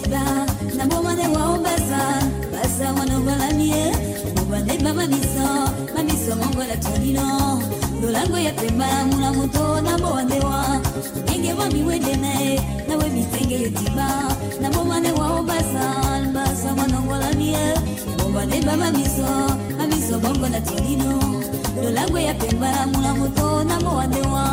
beba 0.09 0.47
na 0.77 0.85
boma 0.87 1.15
ne 1.15 1.27
wa 1.29 1.55
obasa 1.55 2.01
basa 2.53 2.93
wana 2.95 3.19
bala 3.27 3.49
mie 3.59 3.91
boba 4.35 4.59
ne 4.67 4.77
ba 4.79 4.93
mamiso 4.95 5.49
mamiso 5.95 6.37
mongo 6.37 6.63
la 6.65 6.77
tolino 6.77 7.61
lolango 8.03 8.39
ya 8.39 8.53
pemba 8.53 8.87
mula 9.11 9.33
muto 9.33 9.81
na 9.81 9.97
boa 9.99 10.23
ne 10.25 10.39
wa. 10.41 10.81
Ngenge 11.25 11.53
wa 11.59 11.67
miwende 11.71 12.17
nae 12.17 12.61
na 12.89 12.97
we 12.97 13.09
mitenge 13.09 13.55
yetiba 13.63 14.09
na 14.61 14.71
boma 14.71 15.01
ne 15.01 15.13
wa 15.13 15.41
obasa 15.41 15.85
basa 16.35 16.69
wana 16.79 17.01
bala 17.09 17.33
mie 17.35 17.75
boba 18.19 18.47
ne 18.47 18.61
ba 18.63 18.77
mamiso 18.77 19.27
mamiso 19.79 20.19
mongo 20.21 20.49
la 20.49 20.61
tolino 20.61 21.19
lolango 21.83 22.19
ya 22.19 22.35
pemba 22.35 22.87
mula 22.93 23.15
muto 23.15 23.65
na 23.65 23.77
boa 23.81 24.07
ne 24.07 24.21
wa. 24.23 24.47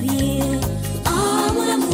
Mama, 0.00 1.64
I'm 1.72 1.88